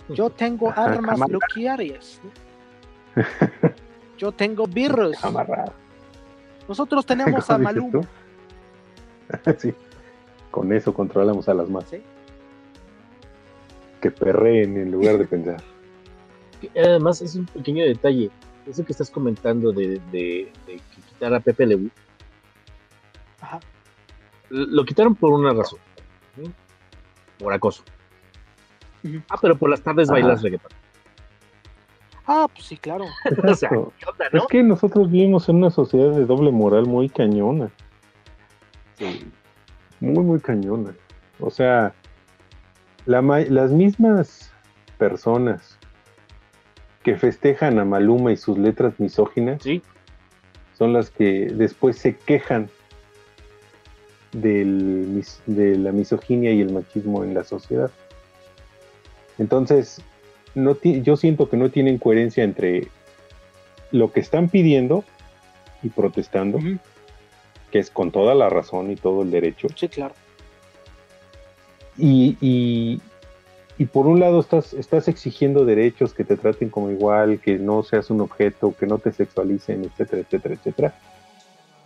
[0.09, 2.19] Yo tengo Ajá, armas nucleares.
[2.23, 2.52] ¿no?
[4.17, 5.23] Yo tengo virus.
[5.23, 5.73] Amarrado.
[6.67, 8.07] Nosotros tenemos a ¿Cómo dices Maluma.
[9.57, 9.73] sí.
[10.51, 11.85] Con eso controlamos a las más.
[11.89, 12.01] ¿sí?
[14.01, 15.61] Que perreen en lugar de pensar.
[16.75, 18.29] Además, es un pequeño detalle.
[18.65, 21.89] Eso que estás comentando de, de, de que quitar a Pepe Lebu.
[24.49, 25.79] lo quitaron por una razón.
[26.35, 26.49] ¿sí?
[27.39, 27.83] Por acoso.
[29.29, 30.71] Ah, pero por las tardes bailas reggaetón.
[32.25, 33.05] Ah, pues sí, claro.
[33.25, 33.93] o sea, ¿qué Exacto.
[34.11, 34.39] onda, no?
[34.39, 37.69] Es que nosotros vivimos en una sociedad de doble moral muy cañona.
[38.97, 39.25] Sí.
[39.99, 40.93] Muy, muy cañona.
[41.39, 41.93] O sea,
[43.05, 44.51] la ma- las mismas
[44.97, 45.77] personas
[47.03, 49.81] que festejan a Maluma y sus letras misóginas Sí,
[50.77, 52.69] son las que después se quejan
[54.31, 57.91] del, mis- de la misoginia y el machismo en la sociedad.
[59.37, 60.01] Entonces,
[60.55, 62.87] no yo siento que no tienen coherencia entre
[63.91, 65.03] lo que están pidiendo
[65.81, 66.59] y protestando,
[67.71, 69.67] que es con toda la razón y todo el derecho.
[69.75, 70.13] Sí, claro.
[71.97, 73.01] Y, y-
[73.77, 77.81] y por un lado estás, estás exigiendo derechos que te traten como igual, que no
[77.83, 80.93] seas un objeto, que no te sexualicen, etcétera, etcétera, etcétera.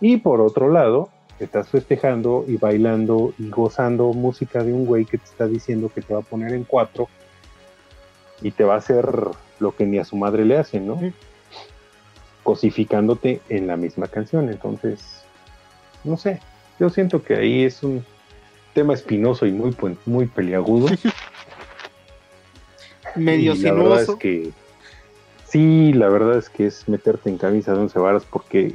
[0.00, 1.08] Y por otro lado,
[1.40, 6.02] estás festejando y bailando y gozando música de un güey que te está diciendo que
[6.02, 7.08] te va a poner en cuatro
[8.42, 9.08] y te va a hacer
[9.60, 11.00] lo que ni a su madre le hacen, ¿no?
[12.42, 14.48] Cosificándote en la misma canción.
[14.48, 15.22] Entonces,
[16.04, 16.40] no sé,
[16.78, 18.04] yo siento que ahí es un
[18.74, 20.88] tema espinoso y muy, puen- muy peliagudo.
[23.16, 24.18] Medio Y la verdad es sinuoso.
[24.18, 24.50] que
[25.48, 28.74] sí, la verdad es que es meterte en camisa de once varas porque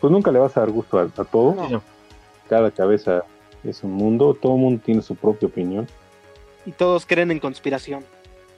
[0.00, 1.54] pues nunca le vas a dar gusto a, a todo.
[1.68, 1.82] No.
[2.48, 3.24] Cada cabeza
[3.64, 5.86] es un mundo, todo mundo tiene su propia opinión
[6.64, 8.04] Y todos creen en conspiración,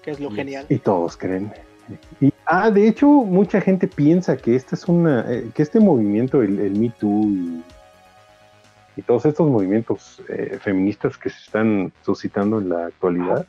[0.02, 0.36] que es lo Yes.
[0.36, 0.66] genial.
[0.68, 1.52] y todos creen.
[2.20, 6.42] Y, ah, de hecho, mucha gente piensa que esta es una, eh, que este movimiento,
[6.42, 7.64] el, el Me Too y,
[8.96, 13.46] y todos estos movimientos eh, feministas que se están suscitando en la actualidad,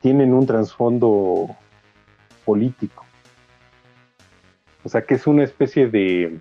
[0.00, 1.54] tienen un trasfondo
[2.44, 3.04] político.
[4.84, 6.38] O sea, que es una especie de,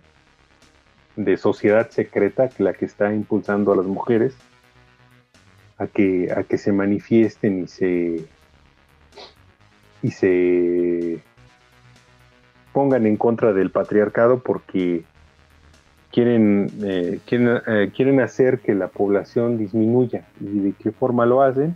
[1.16, 4.36] de sociedad secreta que la que está impulsando a las mujeres
[5.78, 8.26] a que, a que se manifiesten y se,
[10.06, 11.20] y se
[12.72, 15.04] pongan en contra del patriarcado porque
[16.12, 20.28] quieren, eh, quieren, eh, quieren hacer que la población disminuya.
[20.40, 21.76] ¿Y de qué forma lo hacen?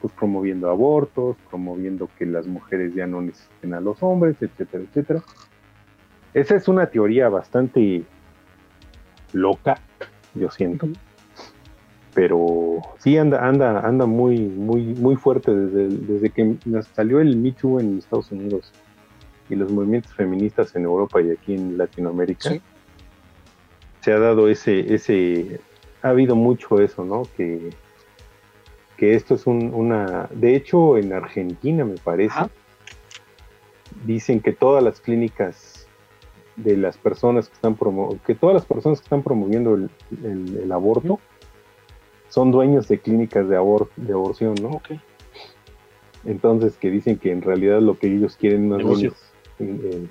[0.00, 5.22] Pues promoviendo abortos, promoviendo que las mujeres ya no necesiten a los hombres, etcétera, etcétera.
[6.32, 8.02] Esa es una teoría bastante
[9.32, 9.78] loca,
[10.34, 10.88] yo siento.
[12.14, 16.54] Pero sí anda, anda, anda muy, muy, muy fuerte desde, desde que
[16.94, 18.72] salió el Me Too en Estados Unidos
[19.50, 22.50] y los movimientos feministas en Europa y aquí en Latinoamérica.
[22.50, 22.60] Sí.
[24.02, 25.60] Se ha dado ese, ese,
[26.02, 27.22] ha habido mucho eso, ¿no?
[27.36, 27.70] Que,
[28.96, 32.38] que esto es un- una, de hecho en Argentina me parece,
[34.06, 35.88] dicen que todas las clínicas
[36.56, 39.90] de las personas que están promo que todas las personas que están promoviendo el,
[40.22, 41.18] el- el aborto
[42.34, 44.70] son dueños de clínicas de, abor de aborción, ¿no?
[44.70, 44.90] Ok.
[46.24, 49.14] Entonces que dicen que en realidad lo que ellos quieren no es Negocio.
[49.60, 50.06] eh,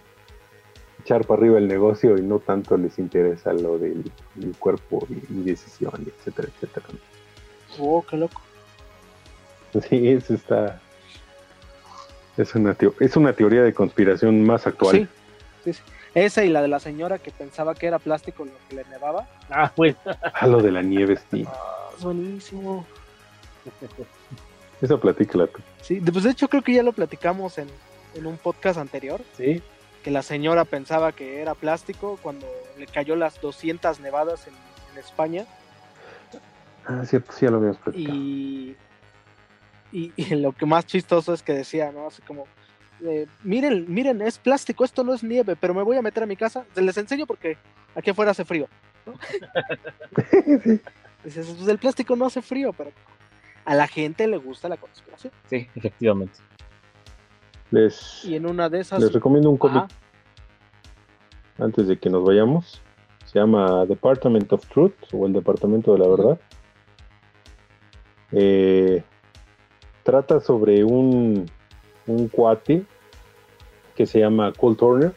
[1.03, 5.15] echar para arriba el negocio y no tanto les interesa lo del, del cuerpo y,
[5.33, 6.85] y decisión, etcétera, etcétera.
[7.77, 8.41] Oh, qué loco.
[9.89, 10.79] Sí, eso está.
[12.37, 14.95] Es una, teo- es una teoría de conspiración más actual.
[14.95, 15.07] Sí,
[15.65, 15.81] sí, sí.
[16.15, 19.27] Esa y la de la señora que pensaba que era plástico lo que le nevaba.
[19.49, 19.95] Ah, pues.
[20.34, 21.44] Ah, lo de la nieve, sí.
[21.48, 22.85] Ah, es buenísimo.
[24.81, 25.60] Esa platícala tú.
[25.81, 27.68] Sí, de- pues de hecho creo que ya lo platicamos en,
[28.15, 29.61] en un podcast anterior, Sí.
[30.03, 32.45] que la señora pensaba que era plástico cuando
[32.77, 34.53] le cayó las 200 nevadas en,
[34.94, 35.45] en España
[36.85, 38.14] Ah, cierto, sí, ya lo habíamos platicado.
[38.18, 38.76] y,
[39.94, 42.07] y, y lo que más chistoso es que decía, ¿no?
[42.07, 42.45] Así como,
[43.05, 46.25] eh, miren, miren, es plástico, esto no es nieve, pero me voy a meter a
[46.25, 47.57] mi casa, se les enseño porque
[47.95, 48.67] aquí afuera hace frío.
[49.05, 49.13] ¿no?
[51.23, 52.91] Dices, pues el plástico no hace frío, pero
[53.65, 55.31] a la gente le gusta la conspiración.
[55.49, 56.39] Sí, efectivamente.
[57.71, 59.01] Les, Y en una de esas...
[59.01, 59.85] les recomiendo un cómic
[61.57, 62.81] antes de que nos vayamos.
[63.25, 66.39] Se llama Department of Truth o el Departamento de la Verdad.
[68.31, 69.03] Eh,
[70.03, 71.49] trata sobre un,
[72.07, 72.85] un cuate
[73.95, 75.13] que se llama Cole Turner.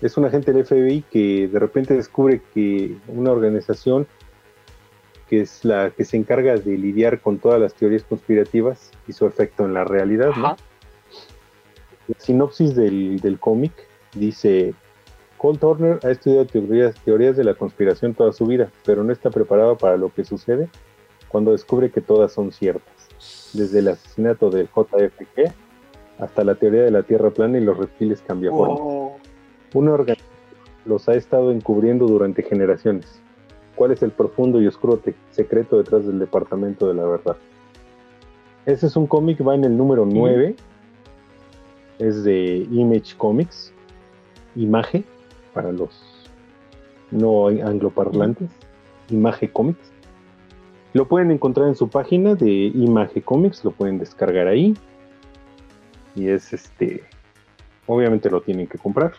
[0.00, 4.06] Es un agente del FBI que de repente descubre que una organización
[5.28, 9.26] que es la que se encarga de lidiar con todas las teorías conspirativas y su
[9.26, 10.56] efecto en la realidad, ¿no?
[12.08, 13.72] La sinopsis del, del cómic
[14.14, 14.74] dice,
[15.38, 19.30] Cole Turner ha estudiado teorías, teorías de la conspiración toda su vida, pero no está
[19.30, 20.68] preparado para lo que sucede
[21.28, 25.54] cuando descubre que todas son ciertas, desde el asesinato del JFK
[26.22, 28.78] hasta la teoría de la Tierra plana y los reptiles cambiaformas.
[28.80, 29.16] Oh,
[29.74, 30.30] Una organización
[30.84, 33.20] los ha estado encubriendo durante generaciones.
[33.74, 35.00] cuál es el profundo y oscuro
[35.30, 37.36] secreto detrás del Departamento de la Verdad.
[38.66, 40.54] Ese es un cómic, va en el número 9.
[41.98, 43.72] Es de Image Comics.
[44.54, 45.04] Image,
[45.54, 45.90] para los
[47.10, 48.50] no angloparlantes.
[49.10, 49.90] Image Comics.
[50.92, 54.74] Lo pueden encontrar en su página de Image Comics, lo pueden descargar ahí.
[56.14, 57.02] Y es este.
[57.86, 59.12] Obviamente lo tienen que comprar.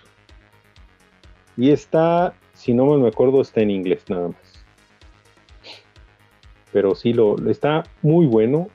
[1.57, 4.65] Y está, si no me acuerdo, está en inglés nada más.
[6.71, 8.69] Pero sí, lo, está muy bueno.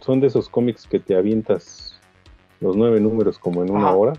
[0.00, 2.00] Son de esos cómics que te avientas
[2.60, 3.96] los nueve números como en una Ajá.
[3.96, 4.12] hora.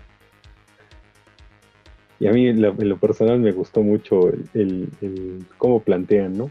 [2.20, 5.80] Y a mí en lo, en lo personal me gustó mucho el, el- el cómo
[5.80, 6.50] plantean, ¿no?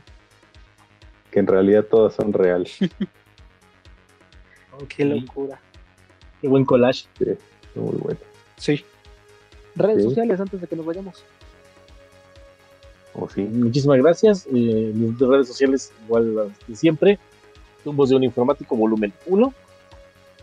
[1.32, 2.78] Que en realidad todas son reales.
[4.90, 5.60] Qué locura.
[6.42, 7.06] Qué buen collage.
[7.76, 8.20] Muy bueno.
[8.58, 8.84] Sí.
[9.76, 10.10] Redes Sí.
[10.10, 11.24] sociales antes de que nos vayamos.
[13.14, 13.42] ¿O sí?
[13.42, 14.46] Muchísimas gracias.
[14.48, 17.20] Eh, mis redes sociales, igual las de siempre.
[17.84, 19.54] Tumbos de un informático, volumen 1.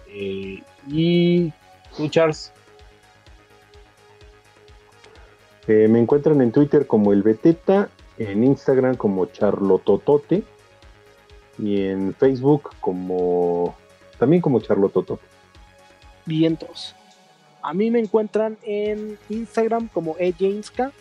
[0.08, 1.52] Eh, y
[1.96, 2.52] tú, Charles.
[5.66, 7.88] Eh, me encuentran en Twitter como el Beteta,
[8.18, 10.42] en Instagram como Charlototote
[11.58, 13.74] y en Facebook como
[14.18, 15.22] también como Charlototote.
[16.26, 16.94] Vientos.
[17.62, 20.92] A mí me encuentran en Instagram como eJameska.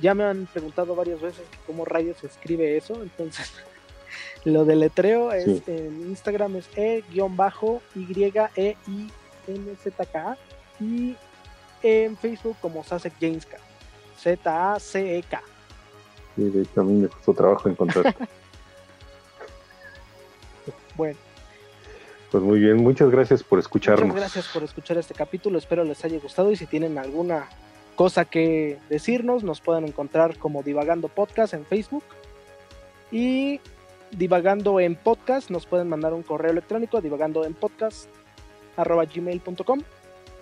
[0.00, 3.52] Ya me han preguntado varias veces cómo rayos se escribe eso, entonces
[4.44, 5.62] lo deletreo es Sí.
[5.66, 6.68] en Instagram es
[9.46, 10.36] e-y-e-i-n-z-k
[10.80, 11.16] y
[11.82, 13.58] en Facebook como Sasek Jameska.
[14.18, 15.42] Z-A-C-E-K.
[16.36, 18.14] Y de hecho a mí me costó trabajo encontrar.
[20.96, 21.18] Bueno,
[22.30, 24.08] pues muy bien, muchas gracias por escucharnos.
[24.08, 25.58] muchas gracias por escuchar este capítulo.
[25.58, 27.48] Espero les haya gustado y si tienen alguna
[27.94, 32.04] cosa que decirnos, nos pueden encontrar como Divagando Podcast en Facebook.
[33.12, 33.60] Y
[34.10, 38.08] divagando en podcast, nos pueden mandar un correo electrónico a divagando en podcast
[38.76, 39.80] arroba gmail.com.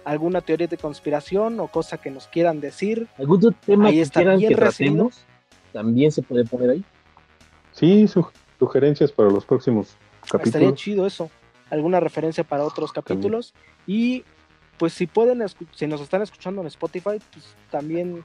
[0.05, 3.07] Alguna teoría de conspiración o cosa que nos quieran decir.
[3.19, 4.95] ¿Algún tema Ahí que está quieran bien que recibido.
[5.09, 5.25] tratemos?
[5.73, 6.85] También se puede poner ahí.
[7.73, 8.27] Sí, su-
[8.59, 10.75] sugerencias para los próximos Estaría capítulos.
[10.81, 11.31] chido eso.
[11.75, 13.53] Alguna referencia para otros capítulos.
[13.87, 14.25] Y
[14.79, 15.43] pues si pueden,
[15.73, 18.25] si nos están escuchando en Spotify, pues también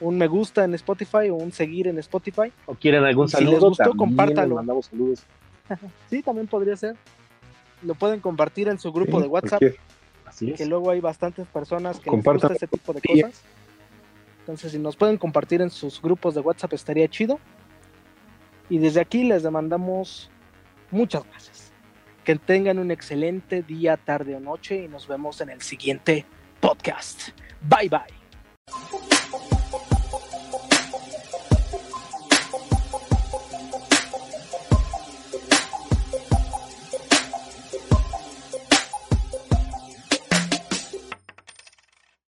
[0.00, 2.52] un me gusta en Spotify o un seguir en Spotify.
[2.66, 4.56] O quieren algún Y si saludo, les gustó, compártalo.
[4.56, 5.22] mandamos saludos.
[6.10, 6.96] Sí, también podría ser.
[7.82, 9.62] Lo pueden compartir en su grupo Sí, de WhatsApp,
[10.26, 10.58] Así es.
[10.58, 12.50] que luego hay bastantes personas que les Compartan.
[12.50, 13.42] gusta ese tipo de cosas.
[14.40, 17.38] Entonces, si nos pueden compartir en sus grupos de WhatsApp, estaría chido.
[18.68, 20.30] Y desde aquí les demandamos
[20.90, 21.69] muchas gracias.
[22.30, 26.24] Que tengan un excelente día, tarde o noche y nos vemos en el siguiente
[26.60, 27.30] podcast.
[27.60, 28.20] Bye bye.